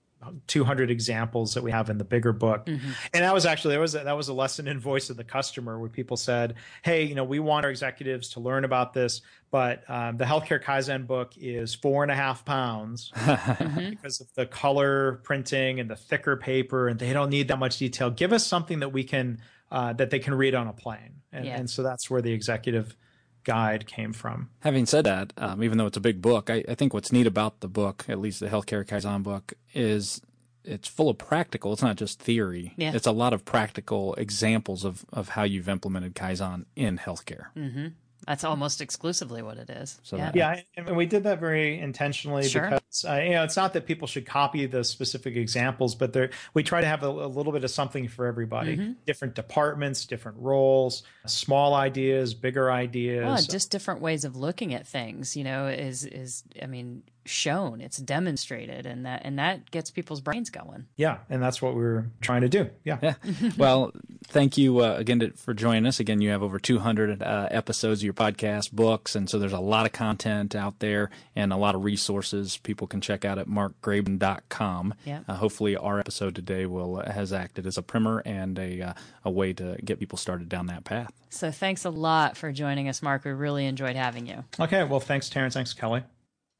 [0.46, 2.66] 200 examples that we have in the bigger book.
[2.66, 2.80] And
[3.12, 5.78] that was actually that was a, that was a lesson in voice of the customer
[5.78, 9.20] where people said, "Hey, you know, we want our executives to learn about this,
[9.50, 13.12] but um, the healthcare kaizen book is four and a half pounds
[13.90, 17.78] because of the color printing and the thicker paper, and they don't need that much
[17.78, 18.10] detail.
[18.10, 19.38] Give us something that we can
[19.70, 21.56] uh, that they can read on a plane." And, Yeah.
[21.58, 22.96] and so that's where the executive
[23.46, 24.50] guide came from.
[24.60, 27.26] Having said that, um, even though it's a big book, I, I think what's neat
[27.26, 30.20] about the book, at least the Healthcare Kaizen book, is
[30.64, 31.72] it's full of practical.
[31.72, 32.74] It's not just theory.
[32.76, 32.92] Yeah.
[32.92, 37.46] It's a lot of practical examples of, of how you've implemented Kaizen in healthcare.
[38.26, 40.00] That's almost exclusively what it is.
[40.02, 40.26] So yeah.
[40.26, 42.70] that- Yeah, and we did that very intentionally Sure.
[42.70, 46.30] because uh, you know it's not that people should copy the specific examples, but there
[46.52, 48.76] we try to have a, a little bit of something for everybody.
[48.76, 48.92] Mm-hmm.
[49.06, 53.24] Different departments, different roles, small ideas, bigger ideas.
[53.24, 57.80] Well, just different ways of looking at things, you know, is is I mean, shown,
[57.80, 60.86] it's demonstrated and that and that gets people's brains going.
[60.96, 62.70] yeah, and that's what we're trying to do.
[62.84, 62.98] Yeah.
[63.02, 63.14] Yeah.
[63.56, 63.92] well,
[64.26, 66.00] thank you uh, again to, for joining us.
[66.00, 69.60] Again, you have over 200 uh, episodes of your podcast, books, and so there's a
[69.60, 73.46] lot of content out there and a lot of resources people can check out at
[73.48, 74.94] markgraban.com.
[75.04, 75.20] Yeah.
[75.28, 78.92] Uh, hopefully, our episode today will uh, has acted as a primer and a uh,
[79.24, 81.12] a way to get people started down that path.
[81.30, 83.24] So thanks a lot for joining us, Mark.
[83.24, 84.44] We really enjoyed having you.
[84.58, 84.84] Okay.
[84.84, 85.54] Well, thanks, Terrence.
[85.54, 86.02] Thanks, Kelly.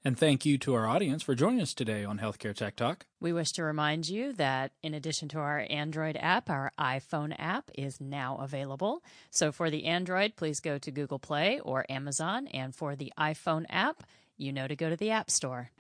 [0.07, 3.07] And thank you to our audience for joining us today on Healthcare Tech Talk.
[3.19, 7.73] We wish to remind you that in addition to our Android app, our iPhone app
[7.75, 9.03] is now available.
[9.33, 12.47] So for the Android, please go to Google Play or Amazon.
[12.55, 14.05] And for the iPhone app,
[14.37, 15.73] you know to go to the App Store.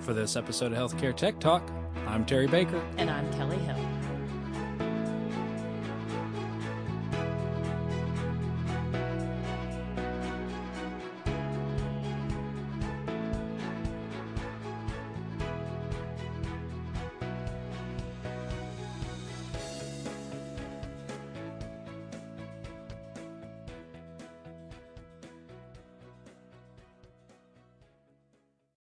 [0.00, 1.70] For this episode of Healthcare Tech Talk,
[2.06, 2.82] I'm Terry Baker.
[2.96, 3.58] And I'm Kelly